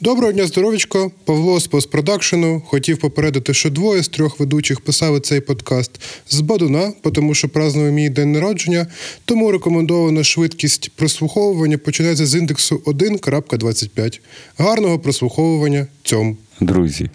[0.00, 1.10] Доброго дня, здоровічко.
[1.24, 2.62] Павло з постпродакшену.
[2.66, 5.90] Хотів попередити, що двоє з трьох ведучих писали цей подкаст
[6.28, 8.86] з Бадуна, тому що празднує мій день народження.
[9.24, 14.20] Тому рекомендована швидкість прослуховування починається з індексу 1.25.
[14.58, 16.36] Гарного прослуховування цьом.
[16.60, 17.10] Друзі,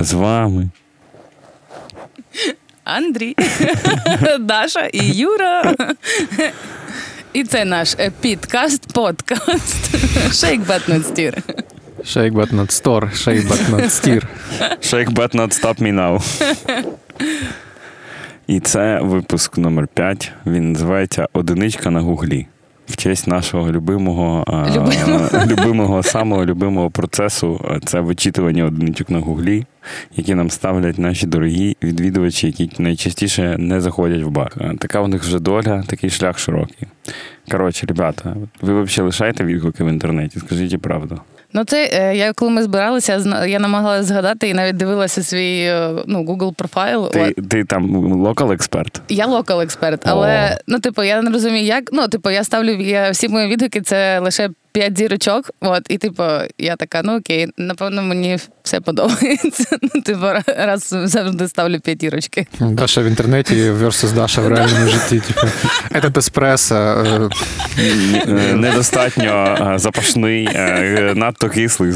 [0.00, 0.70] з вами
[2.84, 3.36] Андрій,
[4.40, 5.74] Даша і Юра.
[7.32, 9.94] І це наш е, підкаст, подкаст.
[12.06, 14.22] Shake but not store, shake but not steer.
[14.80, 16.20] Shake but not stop me now.
[18.46, 20.32] І це випуск номер 5.
[20.46, 22.46] Він називається Одиничка на гуглі.
[22.88, 25.28] В честь нашого любимого, а, Любимого.
[25.46, 29.66] любимого, самого любимого процесу це вичитування одиничок на гуглі,
[30.16, 34.76] які нам ставлять наші дорогі відвідувачі, які найчастіше не заходять в бар.
[34.78, 36.88] Така у них вже доля, такий шлях широкий.
[37.50, 40.38] Коротше, ребята, ви взагалі лишаєте відгуки в інтернеті?
[40.38, 41.20] Скажіть правду.
[41.56, 45.90] Ну, це е, я коли ми збиралися, я намагалася згадати і навіть дивилася свій е,
[46.06, 47.10] ну, Google профайл.
[47.10, 49.00] Ти, ти там локал експерт?
[49.08, 51.84] Я локал експерт, але ну, типу, я не розумію, як.
[51.92, 55.50] Ну, типу, я ставлю я, всі мої відгуки, це лише п'ять зірочок.
[55.60, 56.22] От, і типу,
[56.58, 59.64] я така, ну окей, напевно, мені все подобається.
[59.94, 62.46] Ну, типу, раз завжди ставлю п'ятірочки.
[62.60, 65.20] Даша в інтернеті versus Даша в реальному житті.
[65.20, 65.46] Типу,
[65.94, 66.74] этот еспресо.
[66.74, 67.28] е,
[67.78, 70.48] Е, недостатньо е, запашний,
[71.14, 71.92] надто кислий,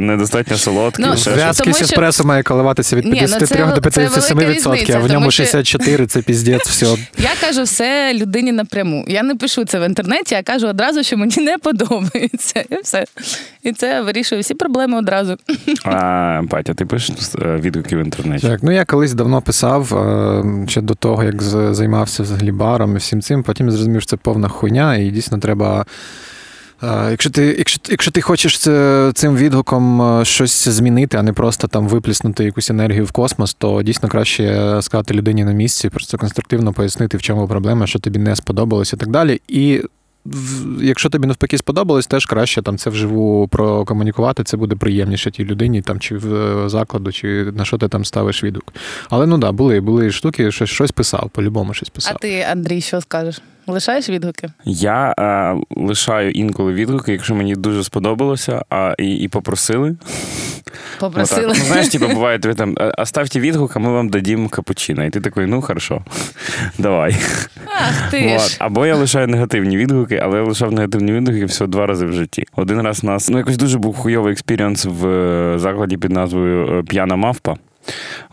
[0.00, 1.04] недостатньо солодкий.
[1.04, 1.14] Ну.
[1.34, 4.98] В'язкий що- еспресо має коливатися від Ні, ну, 53 до це 57 велика відсотків, а
[4.98, 6.86] в ньому тому що- 64 це піздець, все.
[7.18, 9.04] Я кажу все людині напряму.
[9.08, 11.97] Я не пишу це в інтернеті, я кажу одразу, що мені не подобається.
[12.14, 12.30] І
[12.82, 13.04] все.
[13.62, 15.36] І це вирішує всі проблеми одразу.
[15.84, 18.46] А, Патя, ти пишеш е, відгуки в інтернеті?
[18.46, 22.98] Так, ну я колись давно писав, е, ще до того, як займався взагалі баром і
[22.98, 25.86] всім цим, потім я зрозумів, що це повна хуйня, і дійсно треба.
[26.82, 28.58] е, Якщо ти, якщо, якщо ти хочеш
[29.14, 34.08] цим відгуком щось змінити, а не просто там випліснути якусь енергію в космос, то дійсно
[34.08, 38.92] краще сказати людині на місці, просто конструктивно пояснити, в чому проблема, що тобі не сподобалось
[38.92, 39.40] і так далі.
[39.48, 39.82] І
[40.80, 45.82] якщо тобі навпаки сподобалось, теж краще там це вживу прокомунікувати, це буде приємніше тій людині,
[45.82, 48.72] там чи в е, закладу, чи на що ти там ставиш відгук.
[49.08, 52.12] Але ну да, були, були штуки, щось, щось писав, по-любому щось писав.
[52.16, 53.40] А ти, Андрій, що скажеш?
[53.68, 54.48] Лишаєш відгуки?
[54.64, 59.96] Я е, лишаю інколи відгуки, якщо мені дуже сподобалося, а і, і попросили.
[61.00, 61.46] Попросили.
[61.46, 61.56] Отак.
[61.58, 65.04] Ну, знаєш, типу, буває, тобі там оставте відгук, а ми вам дадім капучино.
[65.04, 66.04] І ти такий, ну хорошо,
[66.78, 67.16] давай.
[67.66, 68.50] Ах ти От.
[68.50, 68.56] ж.
[68.60, 72.44] Або я лишаю негативні відгуки, але я лишав негативні відгуки всього два рази в житті.
[72.56, 76.82] Один раз нас, ну якось дуже був хуйовий experience в е, закладі під назвою е,
[76.82, 77.56] П'яна мавпа.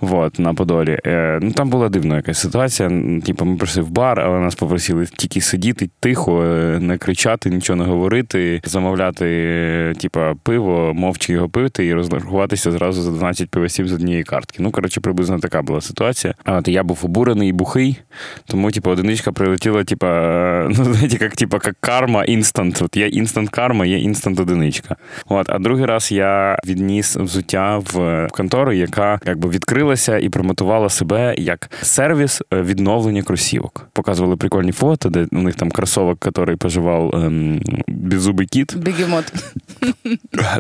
[0.02, 1.00] Вот, на Подолі.
[1.06, 2.92] Е, ну там була дивна якась ситуація.
[3.26, 7.78] Типу, ми прийшли в бар, але нас попросили тільки сидіти тихо, е, не кричати, нічого
[7.78, 13.88] не говорити, замовляти, е, типа, пиво, мовчки його пити і розрахуватися зразу за 12 пивосів
[13.88, 14.58] з однієї картки.
[14.60, 16.34] Ну, коротше, приблизно така була ситуація.
[16.46, 18.00] От я був обурений і бухий,
[18.46, 22.82] тому, типу, одиничка прилетіла, типа, е, ну, знаєте, як, типа, як карма інстант.
[22.82, 24.96] От є інстант карма, є інстант одиничка.
[25.30, 31.36] От, а другий раз я відніс взуття в контору, яка якби відкрилася і промотувала себе
[31.38, 33.88] як сервіс е, відновлення кросівок.
[33.94, 38.78] Показували прикольні фото, де у них там кросовок, який поживав ем, беззубий кіт.
[38.78, 39.34] Бігемот.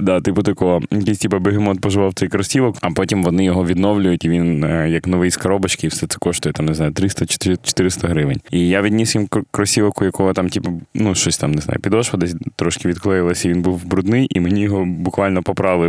[0.02, 4.30] Да, типу такого, якийсь типу бегемот поживав цей кросівок, а потім вони його відновлюють, і
[4.30, 8.42] він е, як новий з коробочки, і все це коштує там, не знаю, 300-400 гривень.
[8.52, 12.20] І я відніс їм кросівок, у якого там, типу, ну щось там, не знаю, підошва
[12.20, 15.88] десь трошки відклеїлася, і він був брудний, і мені його буквально поправили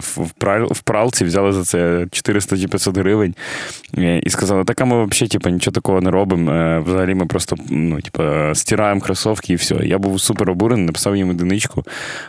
[0.70, 3.34] в пралці, взяли за це 400 чи 500 гривень.
[3.98, 6.52] Е, І сказали, так а ми взагалі типу, нічого такого не робимо.
[6.52, 8.22] Е, Взагалі ми просто ну, типу,
[8.54, 9.74] стираємо кросовки і все.
[9.74, 11.84] Я був супер обурений, написав їм одиничку.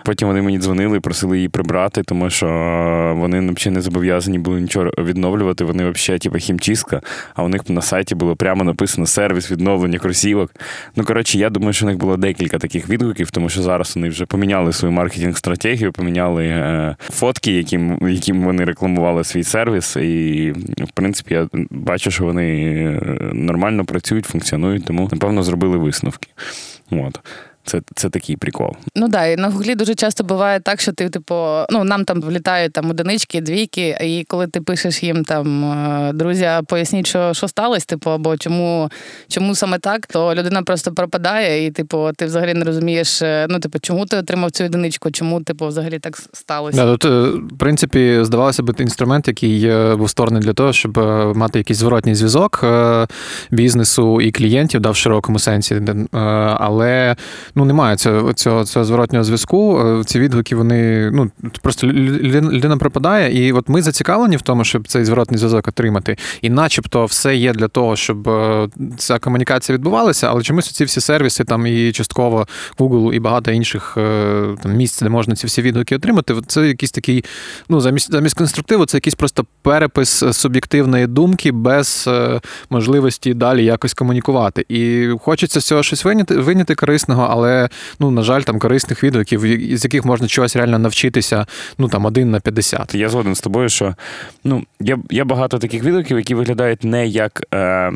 [0.05, 4.39] Потім вони мені дзвонили і просили її прибрати, тому що е, вони взагалі не зобов'язані
[4.39, 5.63] були нічого відновлювати.
[5.63, 7.01] Вони взагалі, типу, хімчистка,
[7.35, 10.51] а у них на сайті було прямо написано сервіс відновлення кросівок.
[10.95, 14.09] Ну, коротше, я думаю, що у них було декілька таких відгуків, тому що зараз вони
[14.09, 19.95] вже поміняли свою маркетинг-стратегію, поміняли фотки, яким, яким вони рекламували свій сервіс.
[19.95, 26.27] І, в принципі, я бачу, що вони е, нормально працюють, функціонують, тому, напевно, зробили висновки.
[26.91, 27.19] От.
[27.67, 28.71] Це, це такий прикол.
[28.95, 31.35] Ну да, і на гуглі дуже часто буває так, що ти, типу,
[31.69, 36.49] ну нам там влітають там одинички, двійки, і коли ти пишеш їм там е, друзі,
[36.67, 38.89] поясніть, що, що сталося, типу, або чому,
[39.27, 43.59] чому саме так, то людина просто пропадає, і типу, ти взагалі не розумієш, е, ну
[43.59, 46.77] типу, чому ти отримав цю одиничку, чому типу взагалі так сталося.
[46.77, 50.97] Да, тут, е, в принципі, здавалося б, інструмент, який був створений для того, щоб
[51.35, 52.65] мати якийсь зворотній зв'язок
[53.51, 55.81] бізнесу і клієнтів да, в широкому сенсі.
[56.59, 57.15] Але
[57.57, 59.79] ну немає цього цього, цього зворотнього зв'язку.
[59.79, 61.31] Е, Ці відгуки вони ну
[61.61, 65.67] просто лю- лю- людина пропадає, і от ми зацікавлені в тому, щоб цей зворотний зв'язок
[65.67, 66.17] отримати.
[66.41, 68.67] І начебто все є для того, щоб е,
[68.97, 73.93] ця комунікація відбувалася, але чомусь ці всі сервіси, там і частково Google, і багато інших
[73.97, 76.35] е, там місць, де можна ці всі відгуки отримати.
[76.47, 77.25] Це якийсь такий,
[77.69, 82.09] ну замість замість конструктиву, це якийсь просто перепис суб'єктивної думки без
[82.69, 84.65] можливості далі якось комунікувати.
[84.69, 87.46] І хочеться з цього щось виняти, виняти корисного, але
[87.99, 89.41] ну на жаль, там корисних відгуків,
[89.77, 91.45] з яких можна чогось реально навчитися,
[91.77, 92.95] ну там один на 50.
[92.95, 93.95] Я згоден з тобою, що
[94.43, 97.91] ну є, є багато таких відгуків, які виглядають не як е,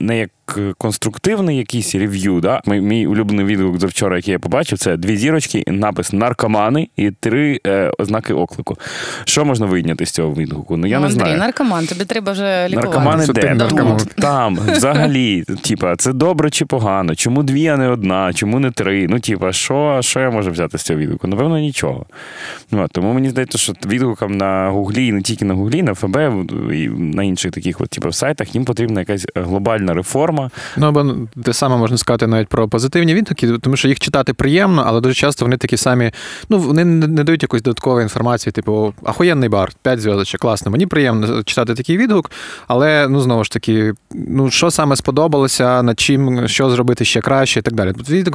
[0.00, 0.30] не як
[0.78, 2.40] конструктивний якийсь рев'ю.
[2.40, 2.60] Да?
[2.66, 7.10] Мій, мій улюблений відгук за вчора, який я побачив, це дві зірочки, напис наркомани і
[7.10, 8.76] три е, ознаки оклику.
[9.24, 10.76] Що можна вийняти з цього відгуку?
[10.76, 11.38] Ну я ну, не Андрій, знаю.
[11.38, 12.88] наркоман, тобі треба вже лікувати.
[12.88, 13.54] Наркомани Це де?
[13.54, 13.96] наркоман.
[13.96, 15.44] Тут, там, взагалі.
[15.62, 17.14] Типа, це добре чи погано?
[17.14, 18.32] Чому дві, а не одна?
[18.32, 18.91] Чому не три?
[18.92, 21.28] Ну, типа, що, що я можу взяти з цього відгуку?
[21.28, 22.06] Напевно, нічого.
[22.70, 26.16] Ну, тому мені здається, що відгукам на Гуглі, не тільки на Гуглі, на ФБ
[26.72, 30.50] і на інших таких от, типу, сайтах їм потрібна якась глобальна реформа.
[30.76, 34.84] Ну або те саме можна сказати навіть про позитивні відгуки, тому що їх читати приємно,
[34.86, 36.10] але дуже часто вони такі самі.
[36.48, 40.70] Ну вони не дають якоїсь додаткової інформації, типу ахуєнний бар, 5 зв'язочок, класно.
[40.70, 42.30] Мені приємно читати такий відгук,
[42.68, 47.60] але ну знову ж таки, ну що саме сподобалося, над чим що зробити ще краще,
[47.60, 47.92] і так далі.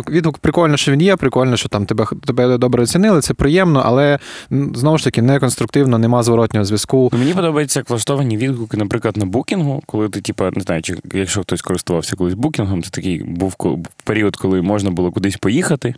[0.09, 4.19] Відгук, прикольно, що він є, прикольно, що там тебе тебе добре оцінили, це приємно, але
[4.51, 7.09] знову ж таки не конструктивно, нема зворотнього зв'язку.
[7.13, 10.95] Ну, Мені подобаються як влаштовані відгуки, наприклад, на букінгу, коли ти, типу, не знаю, чи
[11.13, 13.55] якщо хтось користувався колись букінгом, це такий був
[14.03, 15.95] період, коли можна було кудись поїхати.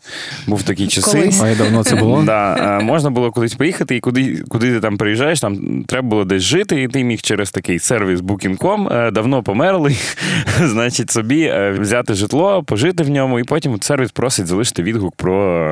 [0.48, 1.32] Був такі часи.
[1.42, 2.24] Ой, давно це було.
[2.30, 6.26] Да, е, можна було кудись поїхати, і куди, куди ти там приїжджаєш, там треба було
[6.26, 9.96] десь жити, і ти міг через такий сервіс Booking.com, е, давно померли,
[10.64, 15.64] значить, собі е, взяти житло, пожити в ньому, і потім сервіс просить залишити відгук про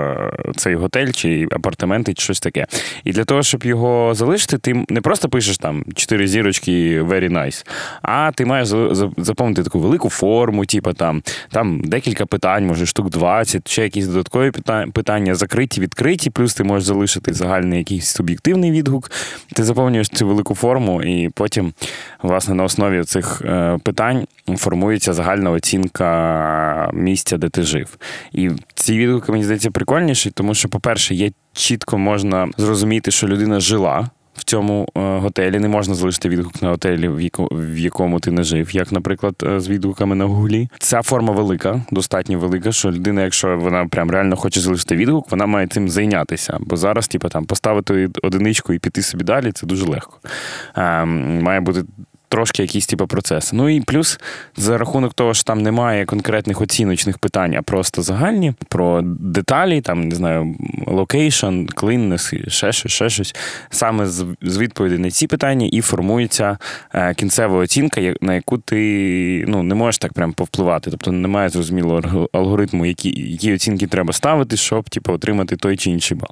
[0.48, 2.68] е, цей готель чи апартаменти, чи щось таке.
[3.04, 7.66] І для того, щоб його залишити, ти не просто пишеш там чотири зірочки very nice,
[8.02, 11.22] а ти маєш за- за- заповнити таку велику форму, типу там,
[11.52, 14.52] там декілька питань, може штук 20, ще якісь додаткові
[14.94, 19.12] питання, закриті, відкриті, плюс ти можеш залишити загальний якийсь суб'єктивний відгук.
[19.54, 21.74] Ти заповнюєш цю велику форму, і потім,
[22.22, 24.28] власне, на основі цих е, питань
[24.58, 27.98] формується загальна оцінка місця, де ти жив.
[28.32, 33.60] І ці відгуки, мені здається, прикольніші, тому що, по-перше, є чітко можна зрозуміти, що людина
[33.60, 34.10] жила.
[34.38, 38.32] В цьому е, готелі не можна залишити відгук на готелі, в, яко, в якому ти
[38.32, 40.70] не жив, як, наприклад, е, з відгуками на гуглі.
[40.80, 45.46] Ця форма велика, достатньо велика, що людина, якщо вона прям реально хоче залишити відгук, вона
[45.46, 46.58] має цим зайнятися.
[46.60, 50.20] Бо зараз, типу, там поставити одиничку і піти собі далі, це дуже легко.
[50.78, 51.84] Е, має бути.
[52.30, 53.56] Трошки якісь типу процеси.
[53.56, 54.20] Ну і плюс
[54.58, 60.02] за рахунок того, що там немає конкретних оціночних питань, а просто загальні про деталі, там
[60.08, 60.56] не знаю,
[60.88, 63.36] location, cleanness, ще щось, ще щось.
[63.70, 66.58] Саме з, відповідей на ці питання і формується
[66.94, 70.92] е, кінцева оцінка, на яку ти ну, не можеш так прям повпливати.
[70.92, 76.18] Тобто немає зрозумілого алгоритму, які, які оцінки треба ставити, щоб типу, отримати той чи інший
[76.18, 76.30] бал.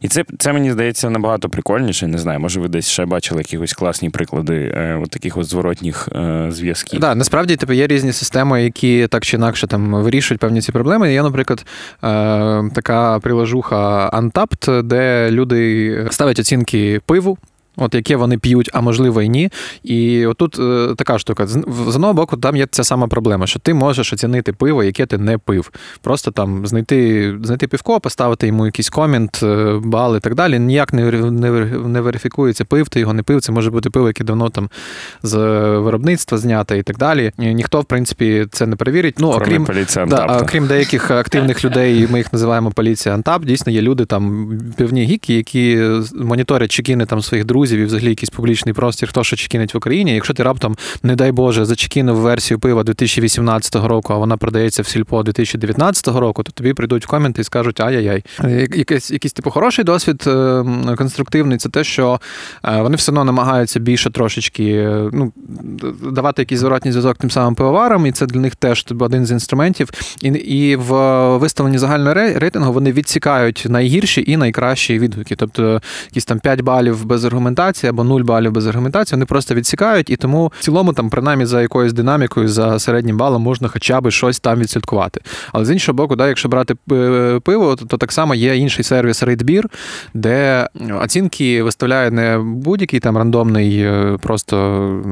[0.00, 2.06] І це, це мені здається набагато прикольніше.
[2.06, 6.08] Не знаю, може ви десь ще бачили якісь класні приклади е, от таких от зворотніх
[6.14, 7.00] е, зв'язків.
[7.00, 11.12] Да, насправді типу, є різні системи, які так чи інакше там вирішують певні ці проблеми.
[11.12, 11.66] Є, наприклад,
[12.04, 17.38] е, така приложуха Untapped, де люди ставлять оцінки пиву.
[17.76, 19.50] От яке вони п'ють, а можливо і ні.
[19.82, 21.46] І отут е, така штука.
[21.46, 25.06] З з одного боку, там є ця сама проблема, що ти можеш оцінити пиво, яке
[25.06, 25.70] ти не пив.
[26.00, 30.58] Просто там знайти, знайти півко, поставити йому якийсь комент, е, бал і так далі.
[30.58, 33.40] Ніяк не, не, не верифікується, пив ти його, не пив.
[33.40, 34.70] Це може бути пиво, яке давно там
[35.22, 35.36] з
[35.78, 37.32] виробництва знято і так далі.
[37.38, 39.14] І ніхто, в принципі, це не перевірить.
[39.18, 43.44] Ну, Окрім поліція Да, окрім деяких активних людей, ми їх називаємо поліція Антап.
[43.44, 45.82] Дійсно, є люди там певні гіки, які
[46.14, 50.14] моніторять чекіни там своїх друзів і взагалі якийсь публічний простір, хто що чекінить в Україні.
[50.14, 54.86] Якщо ти раптом, не дай Боже, зачекінив версію пива 2018 року, а вона продається в
[54.86, 58.24] сільпо 2019 року, то тобі прийдуть в коменти і скажуть ай-яй-яй.
[58.76, 60.64] Якийсь, якийсь типу хороший досвід е,
[60.96, 62.20] конструктивний, це те, що
[62.64, 65.32] е, вони все одно намагаються більше трошечки е, ну,
[66.12, 69.30] давати якийсь зворотній зв'язок тим самим пивоварам, і це для них теж типу, один з
[69.30, 69.90] інструментів.
[70.22, 70.92] І, і в
[71.36, 75.36] виставленні загального рейтингу вони відсікають найгірші і найкращі відгуки.
[75.36, 79.54] Тобто якісь там 5 балів без аргументації аргументації або нуль балів без аргументації, вони просто
[79.54, 84.00] відсікають, і тому в цілому, там, принаймні, за якоюсь динамікою, за середнім балом можна хоча
[84.00, 85.20] б щось там відслідкувати.
[85.52, 86.74] Але з іншого боку, да, якщо брати
[87.44, 89.64] пиво, то, то так само є інший сервіс RateBeer,
[90.14, 90.68] де
[91.02, 94.56] оцінки виставляє не будь-який там рандомний е, просто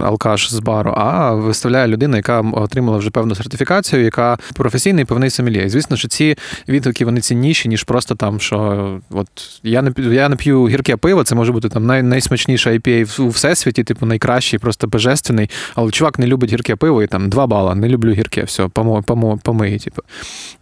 [0.04, 5.64] алкаш з бару, а виставляє людина, яка отримала вже певну сертифікацію, яка професійний певний сомельє.
[5.64, 6.37] І звісно, що ці
[6.68, 9.28] відгуки вони цінніші, ніж просто там, що от
[9.62, 13.28] я не я не п'ю гірке пиво, це може бути там най, найсмачніша IPA у
[13.28, 15.50] всесвіті, типу найкращий, просто божественний.
[15.75, 19.02] Але чувак не любить гірке пиво, і там два бала, не люблю гірке, все, помо,
[19.02, 19.38] помо,
[19.85, 20.02] типу.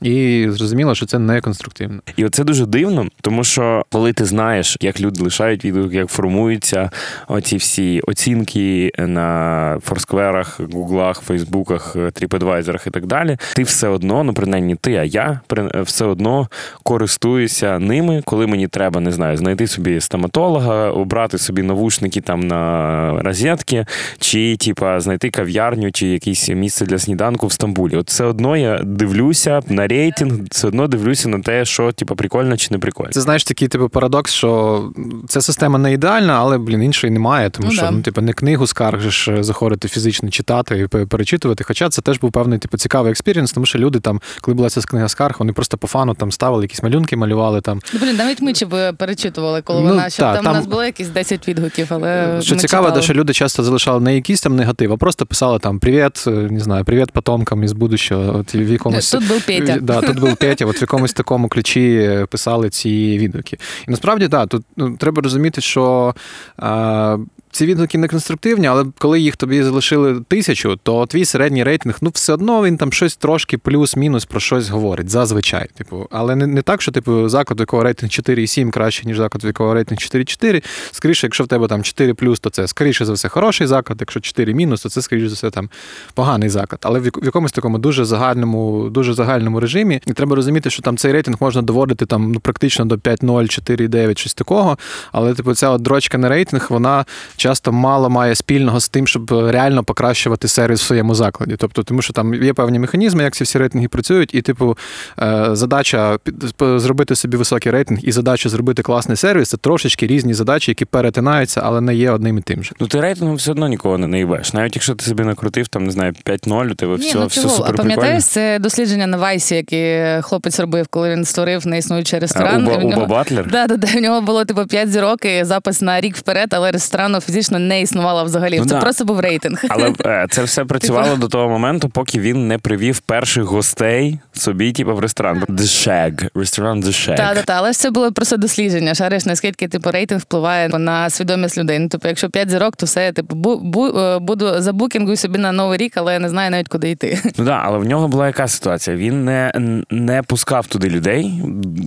[0.02, 2.00] І зрозуміло, що це не конструктивно.
[2.16, 6.90] І оце дуже дивно, тому що коли ти знаєш, як люди лишають відгук, як формуються
[7.28, 14.34] оці всі оцінки на форскверах, гуглах, фейсбуках, тріпедвайзерах і так далі, ти все одно, ну
[14.34, 15.40] принаймні ти, а я
[15.74, 16.48] все одно
[16.82, 23.22] користуюся ними, коли мені треба, не знаю, знайти собі стоматолога, обрати собі навушники там на
[23.22, 23.86] розетки,
[24.18, 27.96] чи типа знайти кав'ярню, чи якесь місце для сніданку в Стамбулі.
[27.96, 32.56] От все одно я дивлюся на рейтинг, все одно дивлюся на те, що типа прикольно
[32.56, 33.10] чи не прикольно.
[33.12, 34.82] Це знаєш такий типу парадокс, що
[35.28, 37.90] ця система не ідеальна, але блін іншої немає, тому Ну що да.
[37.90, 41.64] ну, типу, не книгу скаржиш е, заходити фізично читати і перечитувати.
[41.64, 44.80] Хоча це теж був певний типу цікавий experience, тому що люди там, коли була ця
[44.80, 47.80] книга скарг, вони просто по фану там ставили якісь малюнки, малювали там.
[47.94, 48.66] Ну, блін, навіть ми чи
[48.98, 52.38] перечитували, коли Ну, вона ще та, там, там- у нас було якісь 10 відгуків, але
[52.42, 53.02] Що ми цікаво, читали.
[53.02, 56.60] що люди часто залишали не якісь там негатив, а просто писали там Привіт, е, не
[56.60, 58.38] знаю, привіт потомкам із будущого.
[58.38, 59.78] От в якомусь Тут був Петя.
[59.80, 63.58] Да, тут був Петя, от в якомусь такому ключі е, писали ці відгуки.
[63.88, 66.14] І насправді, так, тут ну, треба розуміти, що.
[66.56, 67.16] А,
[67.56, 72.10] ці відгуки не конструктивні, але коли їх тобі залишили тисячу, то твій середній рейтинг, ну
[72.14, 75.68] все одно він там щось трошки плюс-мінус про щось говорить, зазвичай.
[75.74, 79.46] Типу, але не, не так, що типу заклад, якого рейтинг 4,7 краще, ніж заклад, у
[79.46, 80.64] якого рейтинг 4,4.
[80.90, 83.96] Скоріше, якщо в тебе там 4 плюс, то це скоріше за все хороший заклад.
[84.00, 85.70] Якщо 4 мінус, то це скоріше за все там
[86.14, 86.80] поганий заклад.
[86.82, 90.00] Але в в якомусь такому дуже загальному, дуже загальному режимі.
[90.06, 93.26] І треба розуміти, що там цей рейтинг можна доводити там ну практично до 5,0,
[93.68, 94.78] 4,9, щось такого.
[95.12, 97.04] Але типу ця от дрочка на рейтинг, вона
[97.46, 101.56] часто мало має спільного з тим, щоб реально покращувати сервіс в своєму закладі.
[101.58, 104.78] Тобто, тому що там є певні механізми, як ці всі рейтинги працюють, і типу
[105.22, 106.18] е, задача
[106.60, 111.60] зробити собі високий рейтинг і задача зробити класний сервіс це трошечки різні задачі, які перетинаються,
[111.64, 112.72] але не є одним і тим же.
[112.80, 114.52] Ну ти рейтингом все одно нікого не наїбеш.
[114.52, 117.48] Навіть якщо ти собі накрутив, там не знаю, 5-0, у тебе Ні, все, ну все
[117.48, 122.62] супер а пам'ятаєш, це дослідження на Вайсі, яке хлопець робив, коли він створив неіснуючий ресторан.
[122.62, 123.50] Уба, і в нього- Батлер?
[123.50, 123.86] Да, да, да.
[123.86, 127.80] В нього було типу 5 зірок і запис на рік вперед, але ресторану фізично не
[127.80, 128.58] існувало взагалі.
[128.58, 128.80] Ну це да.
[128.80, 129.64] просто був рейтинг.
[129.68, 134.72] Але е, це все працювало до того моменту, поки він не привів перших гостей собі,
[134.72, 135.44] типу, в ресторан.
[135.48, 136.28] The Shed.
[136.34, 137.16] Ресторан The Shed.
[137.16, 138.94] Так, так, так, але ж це було просто дослідження.
[138.94, 141.78] Шариш, наскільки типу рейтинг впливає на свідомість людей.
[141.78, 145.52] Ну, типу, якщо 5 зірок, то все, типу, бу, бу, е, буду забукінгую собі на
[145.52, 147.18] новий рік, але я не знаю навіть куди йти.
[147.38, 148.96] Ну да, але в нього була яка ситуація?
[148.96, 149.52] Він не,
[149.90, 151.32] не пускав туди людей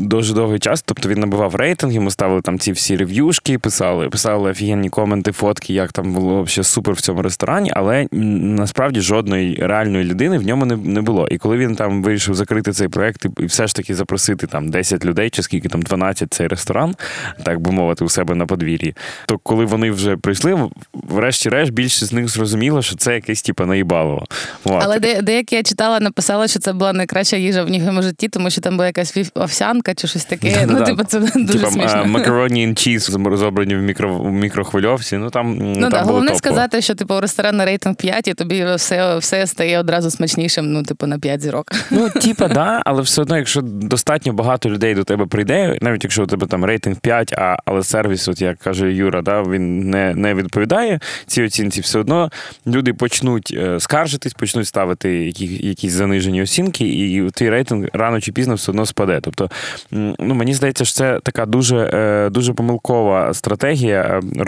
[0.10, 0.82] дуже довгий час.
[0.82, 5.74] Тобто він набивав рейтинг, йому ставили там ці всі рев'юшки, писали, писали офігенні коменти, фотки,
[5.74, 10.66] як там було взагалі супер в цьому ресторані, але насправді жодної реальної людини в ньому
[10.66, 11.28] не, не було.
[11.28, 15.06] І коли він там вирішив закрити цей проект і, все ж таки запросити там 10
[15.06, 16.96] людей, чи скільки там 12 цей ресторан,
[17.44, 18.96] так би мовити, у себе на подвір'ї,
[19.26, 24.26] то коли вони вже прийшли, врешті-решт більшість з них зрозуміло, що це якесь типу наїбалово.
[24.64, 24.82] От.
[24.84, 28.50] Але де, деякі я читала, написала, що це була найкраща їжа в їхньому житті, тому
[28.50, 30.68] що там була якась овсянка чи щось таке.
[30.70, 32.06] Ну, типу, це дуже Типа смішно.
[32.06, 35.18] макароні and чіз зроблені в мікро в мікрохвильовці.
[35.20, 36.38] Ну там Ну там головне топово.
[36.38, 41.08] сказати, що типу ресторанний рейтинг 5, і тобі все, все стає одразу смачнішим, ну, типу,
[41.08, 41.72] на 5 зірок.
[41.92, 46.24] Ну, типа, да, але все одно, якщо достатньо багато людей до тебе прийде, навіть якщо
[46.24, 50.16] у тебе там рейтинг 5, а але сервіс, от як каже Юра, да, він не,
[50.16, 52.32] не відповідає цій оцінці, все одно
[52.68, 58.32] люди почнуть е, скаржитись, почнуть ставити які, якісь занижені оцінки, і твій рейтинг рано чи
[58.32, 59.20] пізно все одно спаде.
[59.22, 59.50] Тобто,
[59.92, 64.44] ну мені здається, що це така дуже, е, дуже помилкова стратегія е,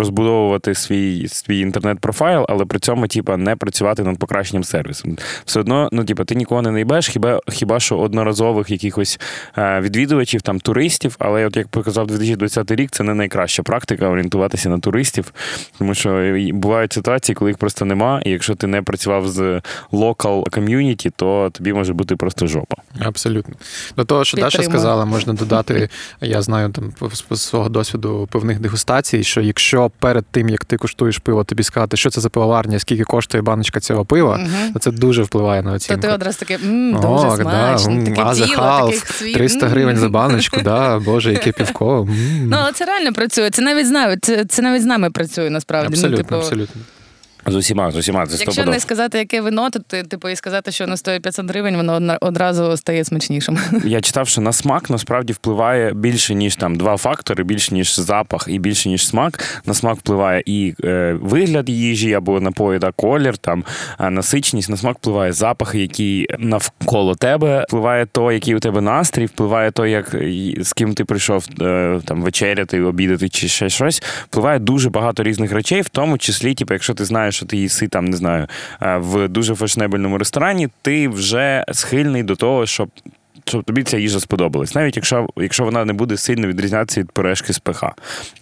[0.67, 5.17] розбудовувати свій, свій інтернет-профайл, але при цьому, типа, не працювати над покращенням сервісу.
[5.45, 9.19] Все одно, ну, типа, ти нікого не найбеш, хіба, хіба що одноразових якихось
[9.57, 11.15] е, відвідувачів, там туристів.
[11.19, 15.33] Але от як показав 2020 рік, це не найкраща практика орієнтуватися на туристів,
[15.77, 20.43] тому що бувають ситуації, коли їх просто нема, і якщо ти не працював з local
[20.43, 22.75] community, то тобі може бути просто жопа.
[22.99, 23.55] Абсолютно.
[23.97, 25.89] До того, що Даша сказала, можна додати,
[26.21, 31.17] я знаю там з свого досвіду певних дегустацій, що якщо перед тим, як ти куштуєш
[31.17, 34.73] пиво, тобі сказати, що це за пивоварня, скільки коштує баночка цього пива, угу.
[34.73, 36.01] то це дуже впливає на То оцінку.
[36.01, 39.33] ти одразу таке, «М, дуже О, смачно, да, таке тіло, Халф, таких світ.
[39.33, 39.71] 300 м».
[39.71, 42.07] гривень за баночку, да, боже, яке півко.
[42.41, 43.49] Ну, але це реально працює.
[43.49, 45.87] Це навіть з нами, це, це навіть з нами працює насправді.
[45.87, 46.81] Абсолютно, ну, типу, абсолютно.
[47.45, 50.71] З усіма, з усіма, це Якщо не сказати, яке вино, то ти типу і сказати,
[50.71, 53.57] що воно стоїть 500 гривень, воно одразу стає смачнішим.
[53.85, 58.45] Я читав, що на смак насправді впливає більше, ніж там два фактори, більше ніж запах
[58.49, 59.61] і більше, ніж смак.
[59.65, 63.63] На смак впливає і е, вигляд їжі або напої, да, колір, там,
[63.99, 64.69] е, насиченість.
[64.69, 69.85] На смак впливає запах, який навколо тебе, впливає то, який у тебе настрій, впливає то,
[69.85, 70.15] як
[70.57, 74.03] з ким ти прийшов е, там вечеряти, обідати чи ще щось.
[74.03, 77.87] Впливає дуже багато різних речей, в тому числі, типу, якщо ти знаєш, що ти їси
[77.87, 78.47] там, не знаю,
[78.81, 82.89] е, в дуже фешнебельному ресторані, ти вже схильний до того, щоб
[83.45, 87.53] щоб тобі ця їжа сподобалась, навіть якщо, якщо вона не буде сильно відрізнятися від пюрешки
[87.53, 87.83] з ПХ.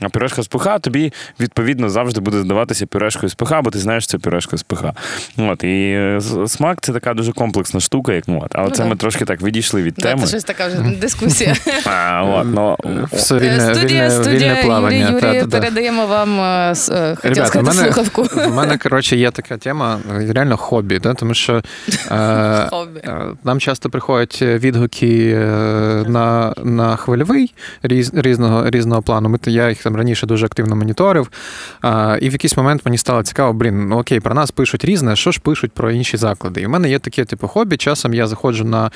[0.01, 4.03] А пюрешка з ПХ тобі, відповідно, завжди буде здаватися пюрешкою з ПХ, бо ти знаєш,
[4.03, 4.83] що це пюрешка з ПХ.
[5.37, 8.51] От, і е, смак це така дуже комплексна штука, як ну, от.
[8.55, 8.89] Але Ну, це да.
[8.89, 10.21] ми трошки так відійшли від Да, теми.
[10.21, 11.55] Це щось така вже дискусія.
[11.85, 12.77] А, от, ну,
[13.13, 15.09] Все Е, вільне, студія, вільне, студія вільне плавання.
[15.09, 18.23] Юрій, передаємо вам е, сказати мене- слухавку.
[18.23, 21.13] В мене, коротше, є така тема, реально хобі, да?
[21.13, 21.61] тому що
[22.11, 22.69] е,
[23.43, 27.53] нам часто приходять відгуки е, на, на хвильовий
[27.83, 29.39] різ, різного, різного плану.
[29.45, 31.29] Я їх там раніше дуже активно моніторив.
[32.21, 35.31] І в якийсь момент мені стало цікаво, блін, ну окей, про нас пишуть різне, що
[35.31, 36.61] ж пишуть про інші заклади.
[36.61, 37.77] І в мене є таке, типу, хобі.
[37.77, 38.91] Часом я заходжу на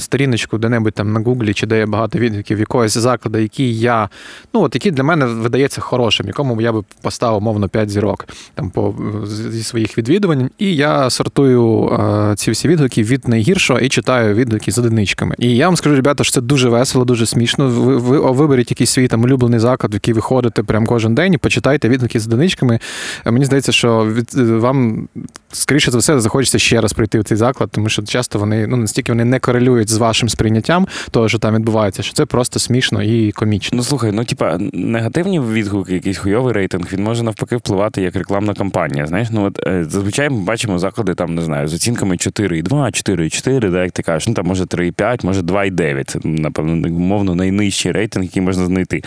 [0.00, 4.08] сторіночку де-небудь там на Гуглі, чи де є багато відгуків якогось закладу, який я,
[4.54, 8.70] ну от який для мене видається хорошим, якому я би поставив, мовно, 5 зірок там
[8.70, 8.94] по
[9.26, 10.50] зі своїх відвідувань.
[10.58, 15.23] І я сортую е, ці всі відгуки від найгіршого і читаю відгуки з одиничками.
[15.38, 17.68] І я вам скажу, ребята, що це дуже весело, дуже смішно.
[17.68, 21.34] Ви, ви виберіть якийсь свій там улюблений заклад, в який ви ходите прям кожен день,
[21.34, 22.78] і почитайте відгуки з одиничками.
[23.26, 25.08] Е, Мені здається, що від е, вам
[25.52, 28.76] скоріше за все захочеться ще раз прийти в цей заклад, тому що часто вони ну
[28.76, 33.02] настільки вони не корелюють з вашим сприйняттям того, що там відбувається, що це просто смішно
[33.02, 33.76] і комічно.
[33.76, 38.54] Ну слухай, ну типа негативні відгуки, якийсь хуйовий рейтинг, він може навпаки впливати як рекламна
[38.54, 39.06] кампанія.
[39.06, 43.70] Знаєш, ну от е, зазвичай ми бачимо заклади там, не знаю, з оцінками 4,2, 4,4,
[43.70, 46.04] да, як ти кажеш, ну там може 3,5, може 2,9.
[46.04, 49.02] Це напевно умовно найнижчий рейтинг, який можна знайти.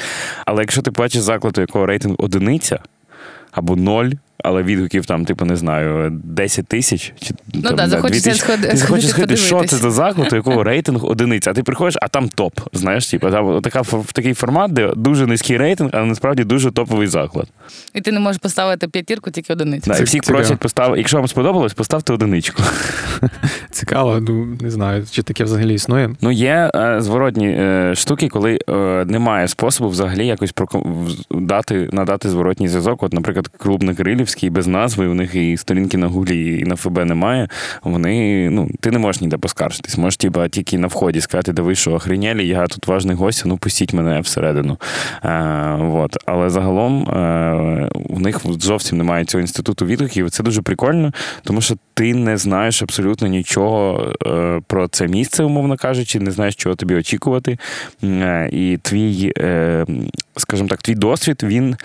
[0.45, 2.79] Але якщо ти бачиш заклад, у якого рейтинг одиниця
[3.51, 4.11] або ноль.
[4.47, 8.45] Але відгуків там, типу, не знаю, 10 тисяч чи Ну там, да, не, захочеться 2000.
[8.53, 11.51] сходи- Ти захочеш сходити що це за заклад, у якого рейтинг одиниця.
[11.51, 12.53] А ти приходиш, а там топ.
[12.73, 13.81] Знаєш, типу, там така,
[14.13, 17.47] такий формат, де дуже низький рейтинг, але насправді дуже топовий заклад.
[17.93, 19.91] І ти не можеш поставити п'ятірку, тільки одиницю.
[19.91, 20.37] Да, всіх цікаво.
[20.39, 20.97] просять поставити.
[20.99, 22.63] Якщо вам сподобалось, поставте одиничку.
[23.71, 26.10] Цікаво, ну не знаю, чи таке взагалі існує.
[26.21, 28.73] Ну, є е, зворотні е, штуки, коли е,
[29.07, 33.03] немає способу взагалі якось проком- дати, надати зворотній зв'язок.
[33.03, 36.76] От, наприклад, клуб на Кирилівській без назви, у них і сторінки на Гуглі, і на
[36.76, 37.47] ФБ немає.
[37.84, 39.97] Вони, ну, ти не можеш ніде поскаржитись.
[39.97, 43.58] Можеш типа, тільки на вході сказати, да ви що, охренєлі, я тут важний гость, ну
[43.58, 44.78] пустіть мене всередину.
[45.26, 46.17] Е, вот.
[46.26, 50.30] Але загалом е, у них зовсім немає цього інституту відгуків.
[50.30, 55.78] Це дуже прикольно, тому що ти не знаєш абсолютно нічого е, про це місце, умовно
[55.78, 57.58] кажучи, не знаєш, чого тобі очікувати.
[58.52, 59.34] І твій,
[60.38, 61.76] скажімо так, твій досвід він.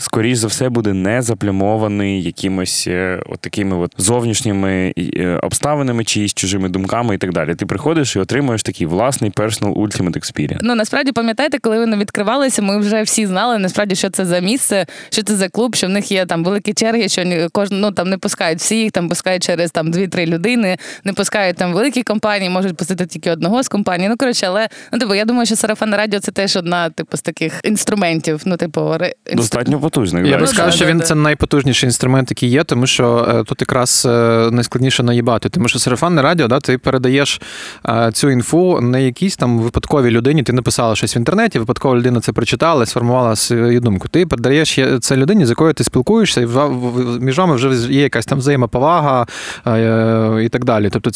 [0.00, 6.34] Скоріш за все буде не заплямований якимось е, от такими от зовнішніми е, обставинами, чиїсь
[6.34, 7.54] чужими думками і так далі.
[7.54, 10.58] Ти приходиш і отримуєш такий власний personal ultimate experience.
[10.60, 14.86] Ну насправді пам'ятаєте, коли вони відкривалися, ми вже всі знали насправді, що це за місце,
[15.10, 18.10] що це за клуб, що в них є там великі черги, що кожен ну там
[18.10, 22.76] не пускають всіх, там пускають через там 2-3 людини, не пускають там великі компанії, можуть
[22.76, 24.08] пустити тільки одного з компаній.
[24.08, 27.22] Ну коротше, але ну типу, я думаю, що сарафанне радіо це теж одна типу з
[27.22, 28.42] таких інструментів.
[28.44, 30.30] Ну, типу, інстру- Достатньо потужний.
[30.30, 33.60] Я би Ну, сказав, що він це найпотужніший інструмент, який є, тому що е, тут
[33.60, 35.48] якраз е, найскладніше наїбати.
[35.48, 37.40] Тому що сарафанне радіо, да, ти передаєш
[37.88, 40.42] е, цю інфу не якійсь там випадковій людині.
[40.42, 44.08] Ти написала щось в інтернеті, випадкова людина це прочитала, сформувала свою думку.
[44.08, 46.46] Ти передаєш це людині, з якою ти спілкуєшся, і
[47.20, 49.26] між вами вже є якась там взаємоповага
[50.42, 50.90] і так далі.
[50.92, 51.10] Тобто,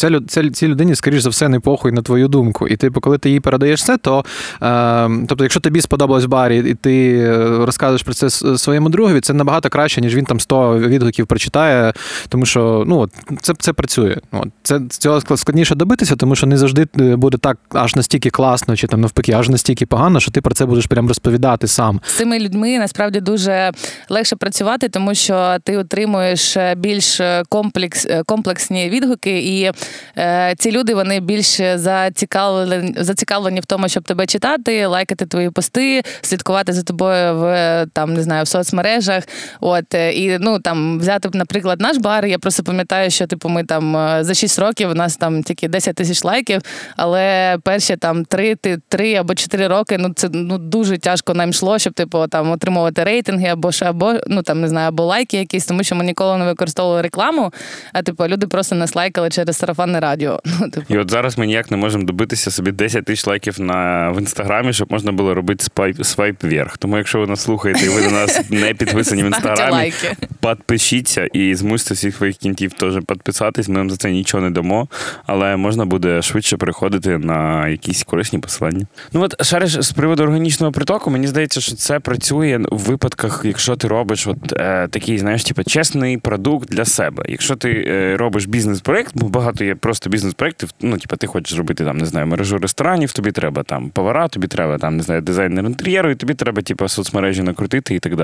[0.52, 2.68] цій людині, скоріш за все, не похуй на твою думку.
[2.68, 4.24] І типу, коли ти їй передаєш це, то
[4.62, 7.28] е, тобто, якщо тобі сподобалось барі, і ти
[7.64, 11.92] розказуєш про це своєму другові, це набагато краще, ніж він там 100 відгуків прочитає,
[12.28, 13.08] тому що ну,
[13.40, 14.16] це, це працює.
[14.32, 14.48] От.
[14.62, 18.76] Це цього склад- складніше добитися, тому що не завжди е, буде так аж настільки класно,
[18.76, 22.00] чи там навпаки, аж настільки погано, що ти про це будеш прям розповідати сам.
[22.04, 23.72] з цими людьми насправді дуже
[24.08, 29.72] легше працювати, тому що ти отримуєш е, більш комплекс, е, комплексні відгуки, і
[30.18, 36.02] е, ці люди вони більш зацікавлені, зацікавлені в тому, щоб тебе читати, лайкати твої пости,
[36.22, 39.24] слідкувати за тобою в там не знаю в соцмережах.
[39.60, 42.26] От е, і ну там взяти, наприклад, наш бар.
[42.26, 45.68] Я просто пам'ятаю, що типу ми там е, за 6 років у нас там тільки
[45.68, 46.60] 10 тисяч лайків,
[46.96, 48.56] але перші там 3,
[48.88, 53.04] 3 або 4 роки, ну це ну дуже тяжко нам йшло, щоб типу там отримувати
[53.04, 56.38] рейтинги або ж або ну там не знаю, або лайки якісь, тому що ми ніколи
[56.38, 57.52] не використовували рекламу.
[57.92, 60.40] А типу люди просто нас лайкали через сарафанне радіо.
[60.60, 60.94] Ну, типу.
[60.94, 64.72] І от зараз ми ніяк не можемо добитися собі 10 тисяч лайків на в інстаграмі,
[64.72, 66.78] щоб можна було робити свайп, свайп вверх.
[66.78, 69.92] Тому якщо ви нас слухаєте і ви до нас не підписані в інстаграмі,
[70.40, 73.68] підпишіться і змусьте всіх своїх кінтів теж підписатись.
[73.68, 74.88] Ми вам за це нічого не дамо,
[75.26, 78.86] але можна буде швидше переходити на якісь корисні посилання.
[79.12, 83.76] Ну от шариш з приводу органічного притоку, мені здається, що це працює в випадках, якщо
[83.76, 87.24] ти робиш от е, такий, знаєш, типу, чесний продукт для себе.
[87.28, 91.84] Якщо ти е, робиш бізнес-проект, бо багато є просто бізнес-проєктів, ну, типу, ти хочеш зробити
[91.84, 95.64] там, не знаю, мережу ресторанів, тобі треба там повара, тобі треба там, не знаю, дизайнер
[95.64, 98.23] інтер'єру, і тобі треба, типу, соцмережі накрутити і так далі.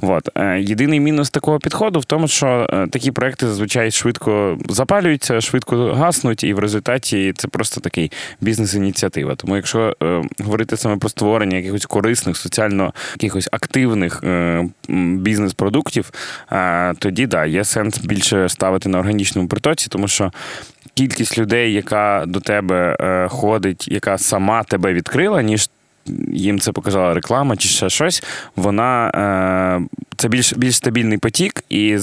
[0.00, 0.28] От.
[0.34, 5.92] Е, єдиний мінус такого підходу в тому, що е, такі проекти зазвичай швидко запалюються, швидко
[5.94, 9.34] гаснуть, і в результаті це просто такий бізнес-ініціатива.
[9.34, 14.22] Тому якщо е, говорити саме про створення якихось корисних, соціально якихось активних
[14.88, 16.10] бізнес-продуктів,
[16.98, 20.32] тоді да, є сенс більше ставити на органічному притоці, тому що.
[20.94, 25.70] Кількість людей, яка до тебе е, ходить, яка сама тебе відкрила, ніж
[26.32, 28.22] їм це показала реклама чи ще щось,
[28.56, 31.98] вона е, це більш більш стабільний потік, і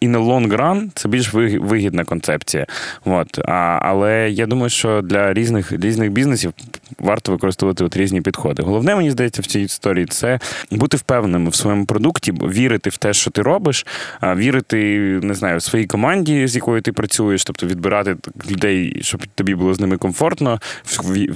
[0.00, 2.66] і на long run це більш вигідна концепція.
[3.04, 3.38] От.
[3.38, 6.52] А, але я думаю, що для різних різних бізнесів
[6.98, 8.62] варто використовувати от різні підходи.
[8.62, 10.38] Головне, мені здається, в цій історії це
[10.70, 13.86] бути впевненим в своєму продукті, вірити в те, що ти робиш,
[14.22, 14.76] вірити,
[15.22, 18.16] не знаю, в своїй команді, з якою ти працюєш, тобто відбирати
[18.50, 20.60] людей, щоб тобі було з ними комфортно,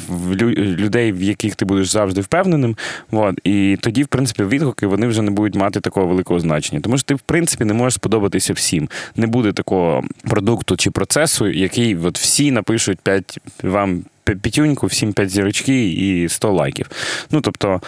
[0.08, 2.76] в, людей, в яких ти будеш завжди впевненим.
[3.12, 3.40] От.
[3.44, 6.80] І тоді, в принципі, відгуки вони вже не будуть мати такого великого значення.
[6.80, 8.88] Тому що ти, в принципі, не можеш сподобатися всім.
[9.16, 14.04] Не буде такого продукту чи процесу, який от всі напишуть 5 вам.
[14.24, 16.90] П'я- П'ятюньку, всім п'ять зірочки і 100 лайків.
[17.30, 17.80] Ну тобто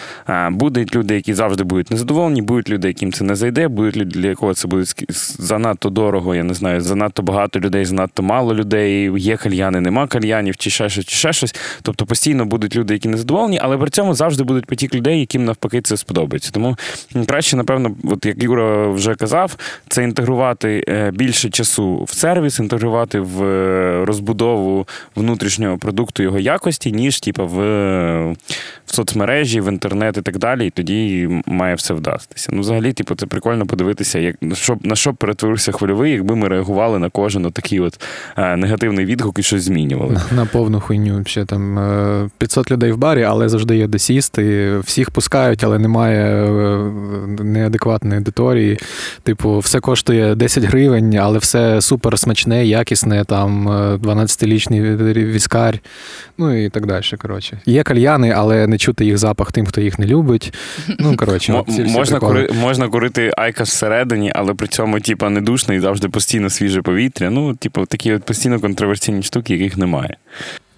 [0.50, 4.28] будуть люди, які завжди будуть незадоволені, будуть люди, яким це не зайде, будуть люди, для
[4.28, 4.84] якого це буде
[5.38, 10.56] занадто дорого, я не знаю, занадто багато людей, занадто мало людей, є кальяни, нема кальянів,
[10.56, 11.54] чи ще щось, чи ще щось.
[11.82, 15.80] Тобто постійно будуть люди, які незадоволені, але при цьому завжди будуть потік людей, яким навпаки
[15.80, 16.50] це сподобається.
[16.50, 16.76] Тому
[17.26, 19.56] краще, напевно, от як Юра вже казав,
[19.88, 26.92] це інтегрувати е, більше часу в сервіс, інтегрувати в е, розбудову внутрішнього продукту його якості,
[26.92, 27.56] ніж типу, в,
[28.86, 30.66] в соцмережі, в інтернет і так далі.
[30.66, 32.48] І тоді має все вдастися.
[32.52, 36.48] Ну, взагалі, типу, це прикольно подивитися, як на що, на що перетворився хвильовий, якби ми
[36.48, 38.00] реагували на кожен такий от
[38.36, 40.20] е, негативний відгук і щось змінювали.
[40.32, 41.24] На, повну хуйню.
[41.26, 44.78] Ще там е, 500 людей в барі, але завжди є де сісти.
[44.78, 46.78] Всіх пускають, але немає е,
[47.42, 48.78] неадекватної аудиторії.
[49.22, 54.96] Типу, все коштує 10 гривень, але все супер смачне, якісне, там е, 12-лічний
[55.32, 55.78] віскар,
[56.38, 57.04] ну і так далі.
[57.18, 57.58] Коротше.
[57.66, 60.54] Є кальяни, але не чути їх запах тим, хто їх не любить.
[60.98, 65.40] Ну, коротше, ці всі можна, кури, можна курити айкаш всередині, але при цьому, типа, не
[65.40, 67.30] душно і завжди постійно свіже повітря.
[67.30, 70.16] Ну, типу, такі от постійно контроверсійні штуки, яких немає.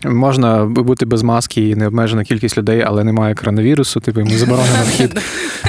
[0.04, 5.18] Можна бути без маски і необмежена кількість людей, але немає коронавірусу, типу йому заборонено вхід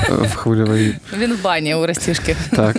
[0.09, 0.95] в хвильовий.
[1.17, 2.35] Він в бані у Ростішки.
[2.51, 2.75] Так.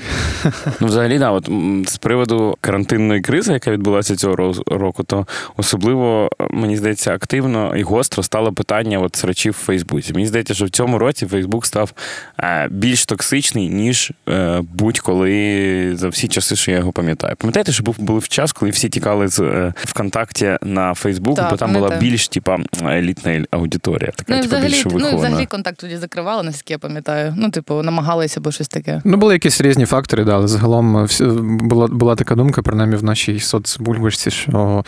[0.80, 1.50] Ну, взагалі, да, от
[1.86, 8.22] з приводу карантинної кризи, яка відбулася цього року, то особливо мені здається активно і гостро
[8.22, 10.12] стало питання от срачів в Фейсбуці.
[10.12, 11.92] Мені здається, що в цьому році Фейсбук став
[12.40, 17.34] е, більш токсичний, ніж е, будь-коли за всі часи, що я його пам'ятаю.
[17.38, 21.56] Пам'ятаєте, що був був час, коли всі тікали з е, ВКонтакті на Фейсбук, Так, бо
[21.56, 22.10] там була пам'ятаю.
[22.10, 25.96] більш типа елітна аудиторія, така Ну, і типа взагалі, більше ну, і взагалі контакт тоді
[25.96, 27.34] закривали, наскільки я пам'ятаю.
[27.36, 29.00] Ну, типу, намагалися або щось таке.
[29.04, 32.96] Ну, були якісь різні фактори, да, але загалом е, всі- була, була така думка, принаймні
[32.96, 34.84] в нашій соцбульбашці, що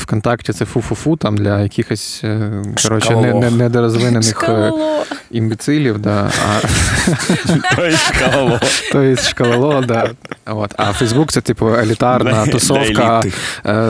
[0.00, 5.04] ВКонтакті це фу-фу-фу там для якихось е, коротше, не, не, недорозвинених е, Шкалало.
[5.30, 6.60] імбецилів, да, а,
[7.76, 8.60] Той шкало.
[8.92, 10.10] то є шкалало, да.
[10.46, 10.74] От.
[10.76, 13.22] А Фейсбук це типу елітарна тусовка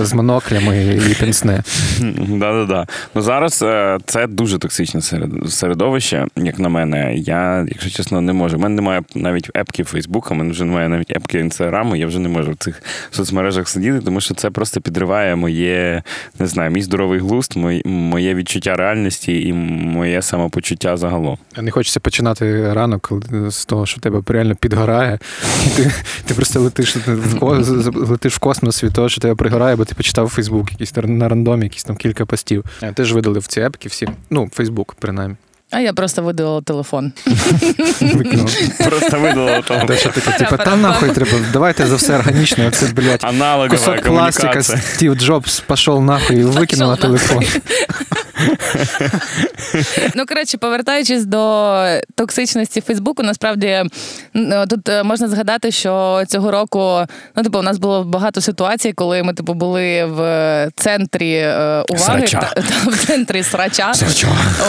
[0.02, 1.62] з моноклями і пенсне.
[2.28, 2.86] Да-да-да.
[3.14, 7.14] Ну зараз е, це дуже токсичне серед- середовище, як на мене.
[7.14, 8.56] Я, якщо чесно, не можу.
[8.56, 11.96] У мене немає навіть епки Фейсбука, у мене вже немає навіть епки Інстаграму.
[11.96, 16.02] Я вже не можу в цих соцмережах сидіти, тому що це просто підриває моє,
[16.38, 17.52] не знаю, мій здоровий глузд,
[17.84, 21.38] моє, відчуття реальності і моє самопочуття загалом.
[21.62, 23.12] Не хочеться починати ранок
[23.48, 25.18] з того, що тебе реально підгорає,
[25.66, 25.92] і ти,
[26.24, 26.96] ти просто летиш
[27.60, 31.28] з- летиш в космос від того, що тебе пригорає, бо ти почитав Фейсбук, якийсь на
[31.54, 32.64] рандомі, якісь там кілька постів.
[32.82, 34.08] Я теж видалив ці епки всі.
[34.30, 35.36] Ну, Фейсбук, принаймні.
[35.74, 37.12] А я просто видалила телефон.
[38.84, 39.86] Просто видало того.
[39.86, 44.62] Те, що типу, та нахуй треба, давайте за все органічно, це, блядь, Аналогова кусок пластика.
[44.62, 46.96] Стів Джобс пішов нахуй і нахуй.
[46.96, 47.44] телефон.
[50.14, 51.84] Ну, коротше, повертаючись до
[52.14, 57.00] токсичності Фейсбуку, насправді е, тут е, можна згадати, що цього року
[57.36, 62.26] ну, типу, у нас було багато ситуацій, коли ми типу, були в центрі е, уваги
[62.26, 62.40] Срача.
[62.40, 63.92] та, та, в центрі срача.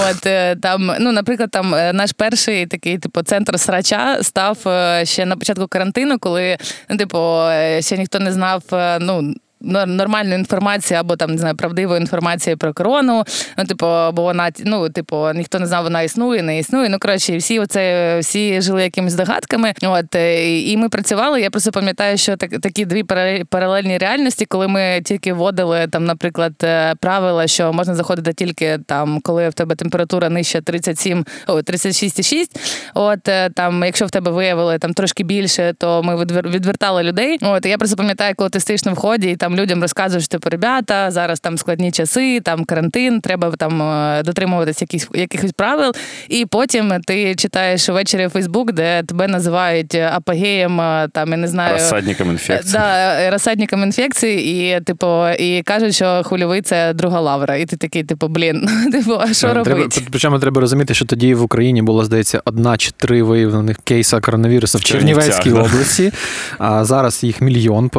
[0.10, 5.06] От е, там, ну, наприклад, там е, наш перший такий, типу, центр срача став е,
[5.06, 6.58] ще на початку карантину, коли
[6.90, 8.64] ну, типу, е, ще ніхто не знав,
[9.00, 9.34] ну.
[9.66, 13.24] Нор- Нормальної інформації або там не знаю правдивої інформації про корону.
[13.58, 16.90] Ну, типу, бо вона ну, типу, ніхто не знав, вона існує, не існує.
[16.90, 19.74] Ну коротше, всі оце всі жили якимись догадками.
[19.84, 21.42] От е, і ми працювали.
[21.42, 23.04] Я просто пам'ятаю, що так, такі дві
[23.50, 29.20] паралельні реальності, коли ми тільки вводили там, наприклад, е, правила, що можна заходити тільки там,
[29.24, 32.46] коли в тебе температура нижче 37, о, 36,6.
[32.94, 37.38] От е, там, якщо в тебе виявили там трошки більше, то ми відвертали людей.
[37.42, 41.12] От я просто пам'ятаю, коли ти стоїш на вході, і там людям розказуєш, типу, ребята,
[41.12, 45.94] зараз там складні часи, там карантин, треба там е, дотримуватись якихось якихось правил.
[46.30, 51.74] І потім ти читаєш ввечері Фейсбук, де тебе називають апогеєм, е, там я не знаю.
[51.74, 52.74] Розсадником інфекції.
[52.74, 57.56] Да, е, розсадником інфекції, і типу, і кажуть, що хвильовий це друга лавра.
[57.56, 60.02] І ти такий, типу, блін, типу, а що Е, робити?
[60.12, 64.78] причому треба розуміти, що тоді в Україні було, здається, одна чи три виявлених кейса коронавірусу
[64.78, 66.12] в Чернівецькій області.
[66.58, 67.90] А зараз їх мільйон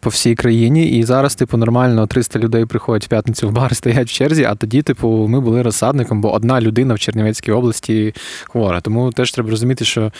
[0.00, 0.86] по всій країні.
[0.88, 4.44] І зараз, типу, нормально 300 людей приходять в п'ятницю в бар, стоять в черзі.
[4.44, 8.14] А тоді, типу, ми були розсадником, бо одна людина в Чернівецькій області
[8.44, 8.80] хвора.
[8.80, 10.12] Тому теж треба розуміти, що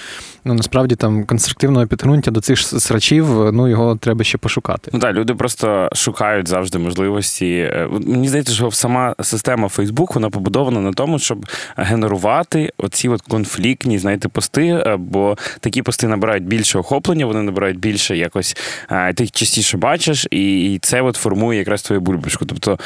[0.44, 4.90] ну насправді там конструктивного підґрунтя до цих срачів, ну його треба ще пошукати.
[4.94, 7.46] Ну так, люди просто шукають завжди можливості.
[7.46, 11.46] Е, Мені здається, що сама система Facebook, вона побудована на тому, щоб
[11.77, 17.79] генерувати оці от конфліктні, знаєте, пости, е, бо такі пости набирають більше охоплення, вони набирають
[17.79, 18.57] більше якось
[18.90, 22.44] е, ти їх частіше бачиш, і і це от формує якраз твою бульбашку.
[22.46, 22.79] Тобто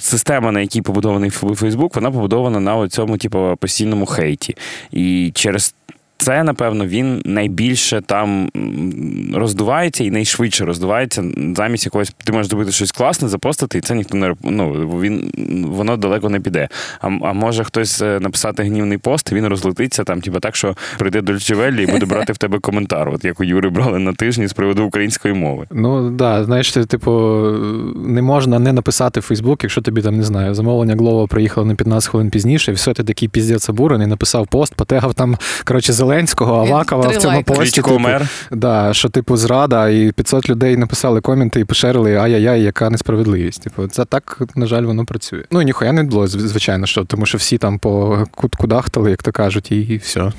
[0.00, 4.56] система, на якій побудований Facebook, вона побудована на цьому, типу, постійному хейті.
[4.92, 5.74] І через
[6.26, 8.50] це, напевно, він найбільше там
[9.34, 11.24] роздувається і найшвидше роздувається
[11.56, 12.14] замість якогось.
[12.24, 15.30] Ти можеш зробити щось класне, запостити, і це ніхто не ну, він
[15.70, 16.68] воно далеко не піде.
[17.00, 20.76] А, а може хтось е, написати гнівний пост, і він розлетиться там, типу, так, що
[20.98, 24.12] прийде до Льчевеллі і буде брати в тебе коментар, от як у Юри брали на
[24.12, 25.66] тижні з приводу української мови.
[25.70, 27.10] Ну да, знаєш, ти, типу,
[28.06, 31.74] не можна не написати в Фейсбук, якщо тобі там не знаю, замовлення Глова приїхало на
[31.74, 36.66] 15 хвилин пізніше, і все ти такий піздець обурений, написав пост, потегав там, коротше, Зеленського,
[36.66, 37.52] І Авакова в цьому лайки.
[37.54, 37.82] пості.
[37.82, 38.28] Типу, мер.
[38.50, 43.62] да, що типу зрада, і 500 людей написали коменти і поширили ай-яй-яй, яка несправедливість.
[43.62, 45.42] Типу, це так, на жаль, воно працює.
[45.50, 49.32] Ну ніхуя не було, звичайно, що, тому що всі там по кут- кудахтали, як то
[49.32, 50.32] кажуть, і, і все.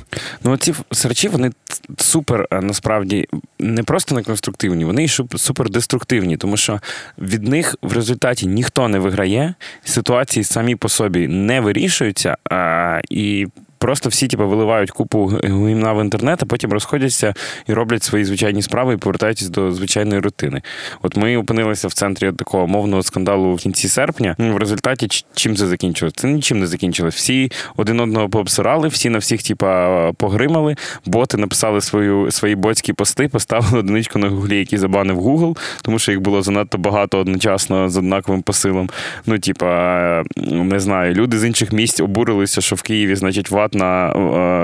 [0.44, 1.52] Ну, ці срачі, вони
[1.98, 3.28] супер е, насправді
[3.60, 6.80] не просто не конструктивні, вони й супер деструктивні, тому що
[7.18, 13.48] від них в результаті ніхто не виграє, ситуації самі по собі не вирішуються, а, і
[13.78, 17.34] просто всі типу, виливають купу гімна в інтернет, а потім розходяться
[17.68, 20.62] і роблять свої звичайні справи і повертаються до звичайної рутини.
[21.02, 24.36] От ми опинилися в центрі такого мовного скандалу в кінці серпня.
[24.38, 26.14] В результаті чим це закінчилось?
[26.16, 27.16] Це нічим не закінчилось.
[27.16, 30.76] Всі один одного пообсирали, всі на всіх, типа, погримали.
[31.06, 36.12] Боти написали свою свої ботські пости, поставили одиничку на гуглі, які забанив Google, тому що
[36.12, 38.90] їх було занадто багато одночасно з однаковим посилом.
[39.26, 44.10] Ну, типа, не знаю, люди з інших місць обурилися, що в Києві, значить, ватна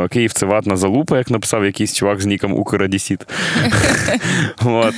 [0.03, 3.27] е, Київ це ватна залупа, як написав якийсь чувак з ніком Украдісіт.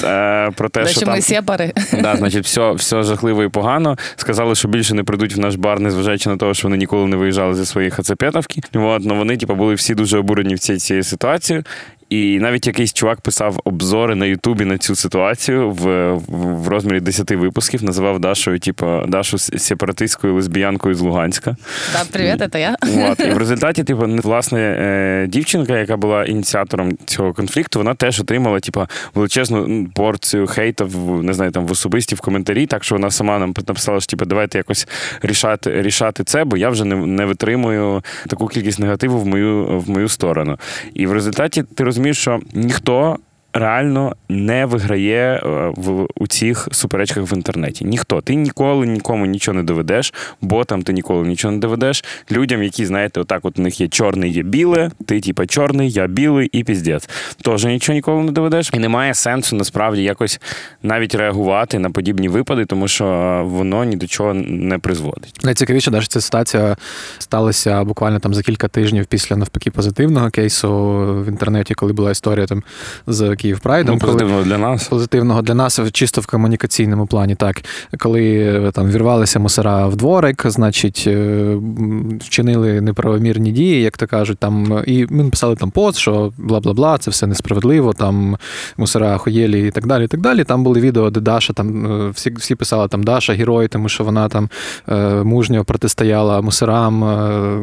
[0.04, 1.74] Е, про те, що ми сєпари.
[2.02, 3.98] Да, значить, все, все жахливо і погано.
[4.16, 7.16] Сказали, що більше не прийдуть в наш бар, незважаючи на те, що вони ніколи не
[7.16, 8.62] виїжджали зі своєї хацапетовки.
[8.74, 11.64] От, ну вони, типу, були всі дуже обурені в цій цією ситуацією.
[12.10, 17.32] І навіть якийсь чувак писав обзори на Ютубі на цю ситуацію в, в, розмірі 10
[17.32, 21.56] випусків, називав Дашою, типу, Дашу сепаратистською лесбіянкою з Луганська.
[21.94, 22.76] Да, привіт, це я.
[23.12, 28.20] От, і в результаті, типу, власне, е, дівчинка, яка була ініціатором цього конфлікту, вона теж
[28.20, 32.66] отримала, типу, величезну порцію хейта в не знаю, там в особисті в коментарі.
[32.66, 34.88] Так що вона сама нам написала, що типу, давайте якось
[35.22, 39.90] рішати, рішати це, бо я вже не, не витримую таку кількість негативу в мою в
[39.90, 40.58] мою сторону.
[40.94, 43.18] І в результаті ти розумієш, що ніхто.
[43.56, 47.86] Реально не виграє е, в у цих суперечках в інтернеті.
[47.86, 48.22] Ніхто.
[48.22, 52.04] Ти ніколи нікому нічого не доведеш, ботам ти ніколи нічого не доведеш.
[52.32, 56.08] Людям, які, знаєте, отак от у них є чорне, є біле, ти типа чорний, я
[56.08, 57.10] білий і піздець.
[57.42, 58.72] Теж нічого ніколи не доведеш.
[58.74, 60.42] І немає сенсу насправді якось
[60.84, 63.06] навіть реагувати на подібні випади, тому що
[63.46, 65.40] воно ні до чого не призводить.
[65.44, 66.78] Найцікавіше, навіть ця ситуація
[67.18, 70.70] сталася буквально там за кілька тижнів після навпаки позитивного кейсу
[71.26, 72.64] в інтернеті, коли була історія там
[73.08, 74.00] з Київ Прайдом.
[74.02, 74.44] Ну, коли...
[74.44, 74.88] для нас.
[74.88, 77.62] Позитивного для нас чисто в комунікаційному плані, так.
[78.00, 81.56] Коли е, там вірвалися мусора в дворик, значить, е,
[82.20, 87.12] вчинили неправомірні дії, як то кажуть, там, і ми написали там пост, що бла-бла-бла, це
[87.12, 88.38] все несправедливо, там
[88.78, 90.06] мусора хуєлі і так далі.
[90.06, 90.44] і так далі.
[90.44, 94.04] Там були відео, де Даша, там е, всі, всі писали там Даша герой, тому що
[94.04, 94.50] вона там
[95.24, 97.00] мужньо протистояла мусорам.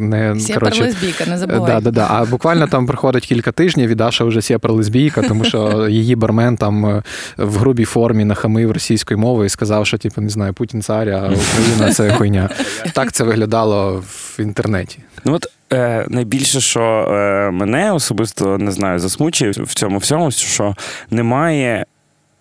[0.08, 1.72] Не, Сєпар лесбійка, не забувай.
[1.72, 2.06] Да, да, да.
[2.10, 6.56] А буквально там проходить кілька тижнів, і Даша вже сєпар лесбійка, тому що її бармен
[6.56, 7.02] там е,
[7.37, 11.30] в грубій формі нахамив російської мови і сказав, що типу, не знаю, Путін цар, а
[11.30, 12.50] Україна це хуйня.
[12.92, 14.98] Так це виглядало в інтернеті.
[15.24, 20.74] Ну от е, найбільше, що е, мене особисто не знаю, засмучує в цьому всьому, що
[21.11, 21.85] немає.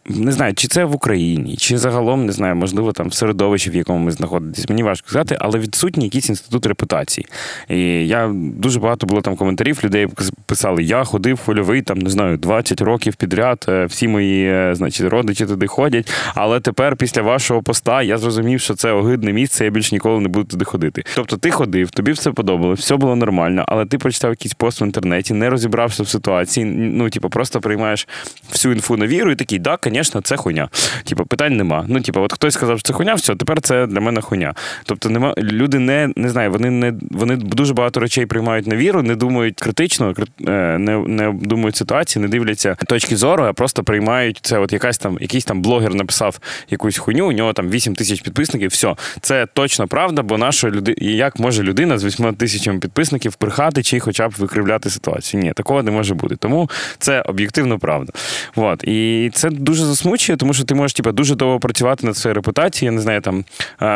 [0.05, 3.75] Не знаю, чи це в Україні, чи загалом не знаю, можливо, там в середовищі, в
[3.75, 4.69] якому ми знаходитесь.
[4.69, 7.27] Мені важко сказати, але відсутній якийсь інститут репутації.
[7.69, 9.79] І я дуже багато було там коментарів.
[9.83, 10.07] Людей
[10.45, 13.65] писали: я ходив хвильовий, там не знаю, 20 років підряд.
[13.69, 16.11] е, Всі мої, е, значить, родичі туди ходять.
[16.35, 20.27] Але тепер, після вашого поста, я зрозумів, що це огидне місце, я більш ніколи не
[20.27, 21.03] буду туди ходити.
[21.15, 24.83] Тобто, ти ходив, тобі все подобалось, все було нормально, але ти прочитав якийсь пост в
[24.83, 26.65] інтернеті, не розібрався в ситуації.
[26.65, 28.07] Ну, типу, просто приймаєш
[28.51, 30.69] всю інфу на віру і такий, да, звісно, це хуйня.
[31.03, 31.85] Типу, питань нема.
[31.87, 34.53] Ну, типу, от хтось сказав, що це хуйня, все, тепер це для мене хуйня.
[34.85, 39.03] Тобто, нема люди не, не знаю, вони не вони дуже багато речей приймають на віру,
[39.03, 40.13] не думають критично,
[40.47, 44.57] е, не, не думають ситуації, не дивляться точки зору, а просто приймають це.
[44.57, 48.69] От якась там, якийсь там блогер написав якусь хуйню, у нього там 8 тисяч підписників.
[48.69, 53.83] Все, це точно правда, бо наша люди, як може людина з 8 тисячами підписників брехати
[53.83, 55.43] чи хоча б викривляти ситуацію?
[55.43, 56.35] Ні, такого не може бути.
[56.35, 58.13] Тому це об'єктивно правда.
[58.55, 58.83] От.
[58.83, 62.93] І це дуже засмучує, тому що ти можеш типу, дуже довго працювати над своєю репутацією,
[62.93, 63.45] я не знаю, там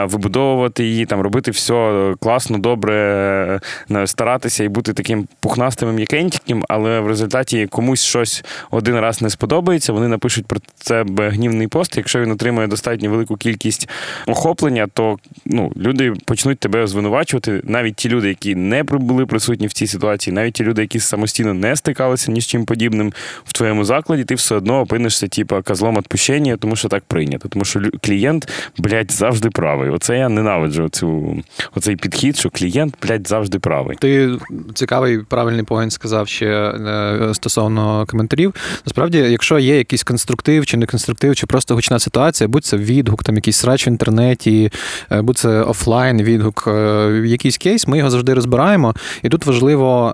[0.10, 2.96] вибудовувати її, там робити все класно, добре,
[3.92, 9.22] е, старатися і бути таким пухнастим і м'якеньким, але в результаті комусь щось один раз
[9.22, 9.94] не сподобається.
[9.94, 11.98] Вони напишуть про себе гнівний пост.
[11.98, 13.90] Якщо він отримує достатньо велику кількість
[14.28, 17.62] охоплення, то ну, люди почнуть тебе звинувачувати.
[17.64, 21.54] Навіть ті люди, які не були присутні в цій ситуації, навіть ті люди, які самостійно
[21.54, 23.14] не стикалися ні з чим подібним
[23.46, 27.50] в твоєму закладі, ти все одно опинишся, типу, козлом відпущення, тому що так прийнято.
[27.50, 29.90] Тому що клієнт, блядь, завжди правий.
[29.90, 31.38] Оце я ненавиджу цю,
[31.76, 33.98] оцей підхід, що клієнт, блядь, завжди правий.
[34.00, 34.32] Ти
[34.74, 38.56] цікавий правильний поінт сказав ще е, стосовно коментарів.
[38.86, 43.24] Насправді, якщо є якийсь конструктив чи не конструктив, чи просто гучна ситуація, будь це відгук,
[43.24, 44.72] там якийсь срач в інтернеті,
[45.12, 46.72] е, будь це офлайн відгук, е,
[47.26, 48.96] якийсь кейс, ми його завжди розбираємо.
[49.24, 50.14] І тут важливо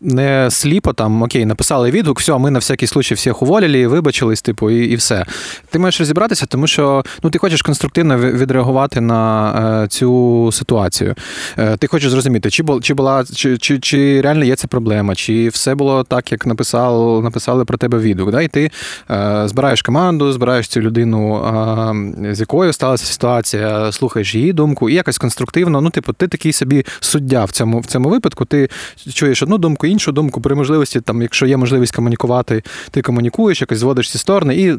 [0.00, 4.70] не сліпо там, окей, написали відгук, все, ми на всякий случай всіх уволили, вибачились, типу,
[4.70, 5.24] і, і все.
[5.70, 11.14] Ти маєш розібратися, тому що ну, ти хочеш конструктивно відреагувати на е, цю ситуацію.
[11.58, 15.48] Е, ти хочеш зрозуміти, чи, чи була, чи, чи, чи реально є ця проблема, чи
[15.48, 18.30] все було так, як написав, написали про тебе відгук.
[18.30, 18.42] Да?
[18.42, 18.70] І ти
[19.10, 21.24] е, збираєш команду, збираєш цю людину,
[22.32, 25.80] з якою сталася ситуація, слухаєш її думку, і якось конструктивно.
[25.80, 28.44] Ну, типу, ти такий собі суддя в цьому, в цьому випадку.
[28.44, 28.68] Ти
[29.14, 30.40] чуєш одну думку, іншу думку.
[30.40, 34.76] При можливості, там, якщо є можливість комунікувати, ти комунікуєш, якось зводиш ці сторони і е,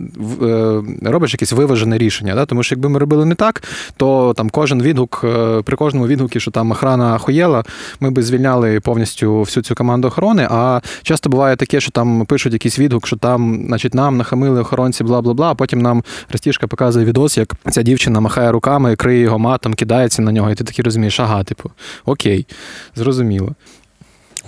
[1.02, 2.36] робиш якесь виважене рішення.
[2.36, 2.46] Да?
[2.46, 3.64] Тому що якби ми робили не так,
[3.98, 7.64] то там кожен відгук, е, при кожному відгукі, що там охрана охуєла,
[8.00, 10.48] ми би звільняли повністю всю цю команду охорони.
[10.52, 15.04] А часто буває таке, що там пишуть якийсь відгук, що там, значить, нам нахамили охоронці,
[15.04, 15.52] бла бла бла.
[15.52, 20.22] А потім нам Ростішка показує відос, як ця дівчина махає руками, криє його матом, кидається
[20.22, 21.72] на нього, і ти такий розумієш, ага, типу,
[22.06, 22.48] окей,
[22.96, 23.56] зрозуміло.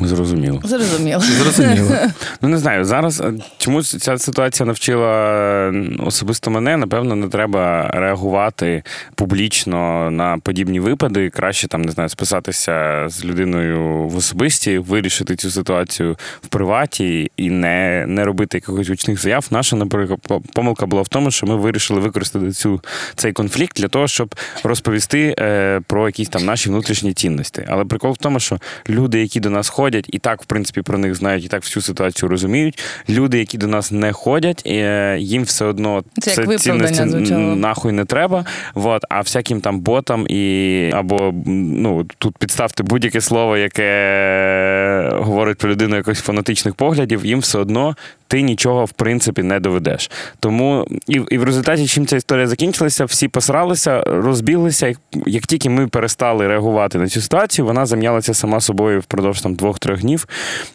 [0.02, 0.62] Зрозуміло.
[0.64, 1.20] Зрозуміло.
[1.22, 1.90] Зрозуміло.
[2.42, 6.78] Ну не знаю, зараз е, чомусь ця ситуація навчила особисто мене.
[6.78, 8.84] Напевно, не треба реагувати
[9.16, 11.30] публічно на подібні випади.
[11.30, 17.50] Краще там не знаю, списатися з людиною в особисті, вирішити цю ситуацію в приваті і
[17.50, 19.48] не, не робити якихось гучних заяв.
[19.52, 20.20] Наша наприклад,
[20.54, 22.82] помилка була в тому, що ми вирішили використати цю
[23.16, 27.66] цей конфлікт для того, щоб розповісти е, про якісь там наші внутрішні цінності.
[27.68, 28.58] Але прикол в тому, що
[28.90, 31.84] люди, які до нас ходять, і так, в принципі, про них знають, і так всю
[31.84, 32.84] ситуацію розуміють.
[33.10, 37.56] Люди, які до нас не ходять, е, їм все одно Це як цінності звучало.
[37.56, 38.45] нахуй не треба.
[38.73, 45.69] Вот, а всяким там ботам і або ну тут підставте будь-яке слово, яке говорить про
[45.69, 47.95] людину якось фанатичних поглядів, їм все одно
[48.28, 50.12] ти нічого в принципі не доведеш.
[50.40, 54.88] Тому і, і в результаті, чим ця історія закінчилася, всі посралися, розбіглися.
[54.88, 59.56] Як, як тільки ми перестали реагувати на цю ситуацію, вона зам'ялася сама собою впродовж там
[59.56, 60.28] двох-трьох днів.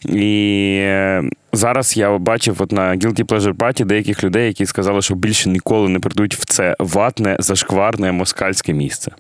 [0.05, 5.15] І е, зараз я бачив от на Guilty Pleasure Party деяких людей, які сказали, що
[5.15, 9.13] більше ніколи не прийдуть в це ватне, зашкварне москальське місце.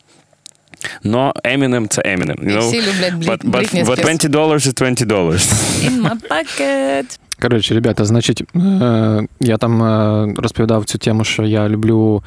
[1.05, 2.45] Но Eminem– це Eminem.
[2.45, 2.69] You know?
[2.69, 3.87] всі люблять Блі- But, but, but Спірс.
[4.01, 5.53] 20 dollars is 20 dollars.
[5.85, 7.19] In my pocket.
[7.43, 12.23] Коротше, ребята, значить, е, я там е, розповідав цю тему, що я люблю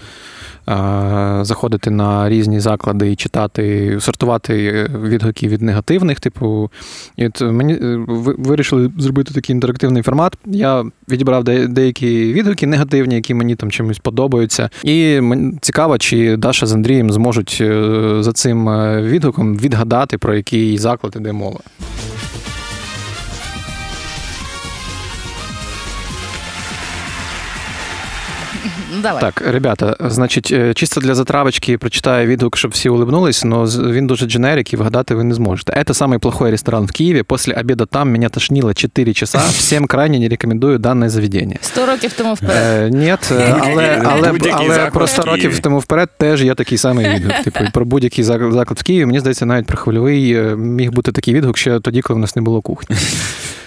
[0.69, 6.19] е, заходити на різні заклади і читати, сортувати відгуки від негативних.
[6.19, 6.71] Типу,
[7.17, 7.77] і от мені
[8.37, 10.33] вирішили зробити такий інтерактивний формат.
[10.45, 14.69] Я відібрав деякі відгуки негативні, які мені там чимось подобаються.
[14.83, 17.63] І мені цікаво, чи Даша з Андрієм зможуть
[18.19, 18.65] за цим
[19.01, 21.59] відгуком відгадати, про який заклад іде мова.
[29.04, 29.20] давай.
[29.20, 34.06] Так, ребята, значить, е, чисто для затравочки прочитаю відгук, щоб всі улыбнулись, но з- він
[34.06, 35.72] дуже дженерик, і вгадати ви не зможете.
[35.72, 37.22] Это самый плохой ресторан в Киеве.
[37.22, 39.38] После обеда там меня тошнило 4 часа.
[39.38, 41.56] Всем крайне не рекомендую данное заведение.
[41.60, 42.56] Сто років тому вперед.
[42.56, 43.18] Е, ні, е,
[43.60, 45.42] але, але, Будь-який але заклад про в 100 Києві.
[45.42, 47.32] років тому вперед теж є такий самий відгук.
[47.44, 49.06] Типу, і про будь-який зак- заклад в Києві.
[49.06, 52.36] Мені здається, навіть про хвильовий е, міг бути такий відгук ще тоді, коли в нас
[52.36, 52.96] не було кухні.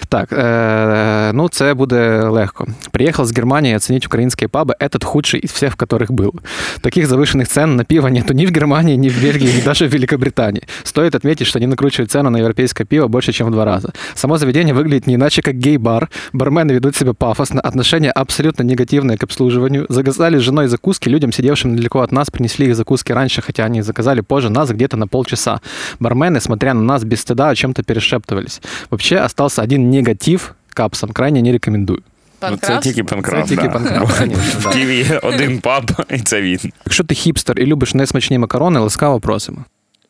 [0.09, 2.65] Так, е, ну це буде легко.
[2.91, 4.73] Приехал с Германии оценить украинские пабы.
[4.79, 6.33] Этот худший из всех, в которых был.
[6.81, 9.93] Таких завышенных цен на пиво нету ни в Германии, ни в Бельгии, ни даже в
[9.93, 10.63] Великобритании.
[10.83, 13.89] Стоит отметить, что они накручивают цену на европейское пиво больше, чем в два раза.
[14.15, 16.09] Само заведение выглядит не иначе, как гей-бар.
[16.33, 19.85] Бармены ведут себя пафосно, отношение абсолютно негативное к обслуживанию.
[19.89, 24.21] Заказали с закуски, людям, сидевшим недалеко от нас, принесли их закуски раньше, хотя они заказали
[24.21, 25.59] позже нас где-то на полчаса.
[25.99, 28.61] Бармены, смотря на нас без стыда, о чем-то перешептывались.
[28.89, 31.11] Вообще остался один негатив капсом.
[31.11, 32.01] Крайне не рекомендую.
[32.49, 33.49] Ну, це тільки Панкрафт.
[33.49, 33.73] Це тільки да.
[33.73, 34.69] Панкрафт, конечно, В да.
[34.69, 36.59] Києві є один паб, і це він.
[36.85, 39.65] Якщо ти хіпстер і любиш несмачні макарони, ласкаво просимо.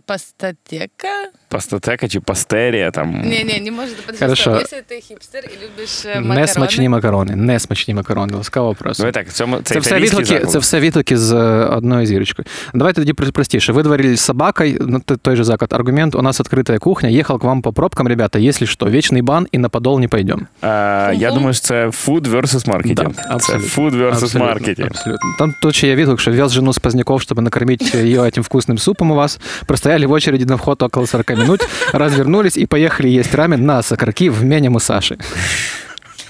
[0.08, 1.08] Пастатека?
[1.48, 3.10] Пастотека чи пастерія там.
[3.12, 4.18] Не, не, не может быть.
[4.18, 4.50] Хорошо.
[4.50, 6.34] Если ты хипстер и любишь э, макароны.
[6.40, 9.10] Несмачні макарони, несмачні макарони, ласкаво просимо.
[9.10, 10.52] Давай так, в цьому це, Це все, італійський відгуки, заклад.
[10.52, 12.46] це все відгуки з е, одною зірочкою.
[12.74, 13.72] Давайте тоді про- простіше.
[13.72, 15.72] Ви дворили з собакою, ну, т- той же заклад.
[15.72, 19.46] Аргумент, у нас відкрита кухня, їхав к вам по пробкам, ребята, якщо що, вічний бан
[19.52, 20.46] і на подол не пойдем.
[20.62, 20.66] Е,
[21.14, 21.34] я Фу-фу.
[21.34, 22.94] думаю, що це food versus marketing.
[22.94, 23.66] Да, це абсолютно.
[23.84, 24.86] food versus Абсолютно, marketing.
[24.86, 25.34] абсолютно.
[25.38, 28.78] Там тут ще є відгук, що вез жену з Поздняков, щоб накормить ее этим вкусным
[28.78, 29.40] супом у вас.
[29.66, 31.60] Простояли в очереди на вход около 40 минут,
[31.92, 35.18] развернулись и поехали есть рамен на сокарки в мене у Саши.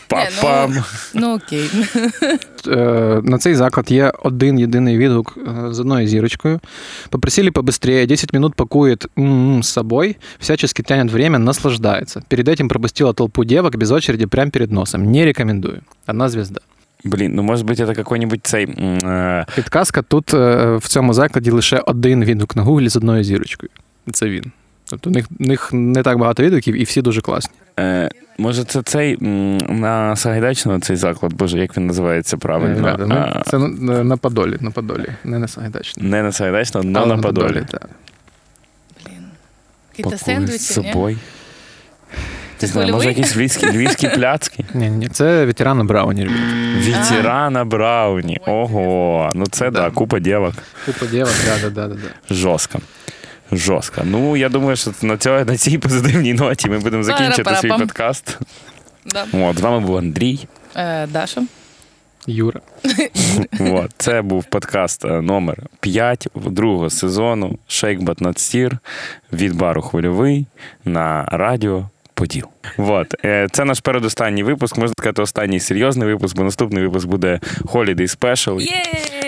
[0.09, 0.84] Папам.
[1.14, 1.70] Ну окей.
[2.66, 6.61] Е, На цей заклад є один єдиний відгук е, з одною зірочкою.
[7.11, 12.22] Попросили побыстрее, 10 минут пакует м-м с собой, всячески тянет время, наслаждается.
[12.28, 15.12] Перед этим пропустила толпу девок без очереди прямо перед носом.
[15.12, 15.82] Не рекомендую.
[16.07, 16.61] Одна звезда.
[17.03, 18.65] Блін, ну може бути, це какой-нибудь цей.
[18.79, 23.69] е, Підказка тут е, в цьому закладі лише один відгук на гуглі з одною зірочкою.
[24.11, 24.51] Це він.
[24.89, 27.51] Тобто у них, у них не так багато відгуків, і всі дуже класні.
[27.79, 29.17] Е, може, це цей
[29.69, 32.75] на Сагайдачного цей заклад, боже, як він називається правильно?
[32.75, 36.09] Ребята, ну, А, це на, на Подолі, на Подолі, не на Сагайдачному.
[36.09, 37.63] не на Сагайдачного, але Але на Подолі.
[37.71, 37.89] так.
[39.05, 40.09] Блін.
[40.17, 41.17] З сендвічі, ні?
[42.62, 44.66] Не знаю, може, якісь львівські, львівські пляцки.
[44.74, 46.43] Ні, ні, це ветерани Брауні, ребята.
[46.86, 48.39] Ветерана Брауні.
[48.47, 49.89] Ого, ну це да, Да.
[49.89, 50.53] купа дівок.
[50.86, 52.36] Купа дівок, да, да, да, да.
[52.36, 52.80] Жорстко.
[53.51, 54.01] Жорстко.
[54.05, 58.39] Ну, я думаю, що на, цьо, на цій позитивній ноті ми будемо закінчити свій подкаст.
[59.05, 59.26] Да.
[59.34, 60.47] От, з вами був Андрій.
[60.76, 61.41] Е, Даша.
[62.28, 62.60] Юра.
[63.60, 68.78] От, це був подкаст е, номер 5 другого сезону Shake But
[69.34, 70.45] від бару Хвильовий
[70.86, 71.89] на радіо
[72.20, 72.45] Поділ.
[72.78, 74.78] От, е, це наш передостанній випуск.
[74.78, 78.61] Можна сказати, останній серйозний випуск, бо наступний випуск буде Holiday Special.
[78.61, 78.84] Є!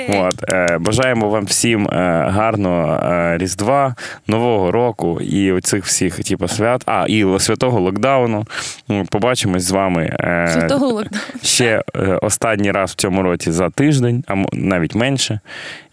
[0.10, 1.90] От, е, бажаємо вам всім е,
[2.30, 3.96] гарного е, Різдва,
[4.28, 6.84] Нового року і оцих всіх типу, свят.
[6.86, 8.46] А, і святого локдауну.
[8.90, 11.24] Ну, Побачимось з вами е, Святого локдауну.
[11.44, 15.40] ще е, останній раз в цьому році за тиждень, а навіть менше.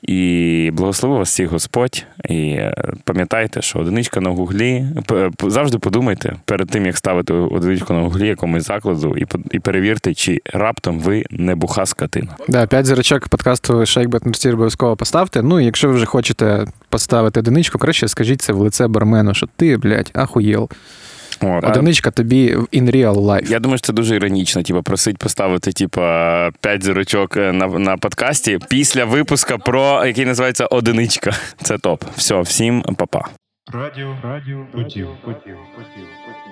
[0.02, 2.04] І благослови вас всіх Господь.
[2.28, 4.84] І е, пам'ятайте, що одиничка на гуглі.
[5.42, 10.40] Завжди подумайте перед тим, як ставити одиничку на гуглі якомусь закладу, і, і перевірте, чи
[10.52, 12.36] раптом ви не буха скотина.
[12.48, 15.42] Да, 5 зірочок подкасту Shake Not Steer обов'язково поставте.
[15.42, 19.46] Ну, і якщо ви вже хочете поставити одиничку, краще скажіть це в лице бармену, що
[19.56, 20.68] ти, блядь, ахуєл.
[21.40, 23.50] А- Одиничка тобі в in real life.
[23.50, 26.00] Я думаю, що це дуже іронічно, типу, просить поставити, типу,
[26.60, 31.32] 5 зірочок на, на подкасті після випуска про який називається Одиничка.
[31.62, 32.04] Це топ.
[32.16, 33.20] Все, всім па-па.
[33.72, 36.47] Радіо, радіо, потів, потів, потів, потів.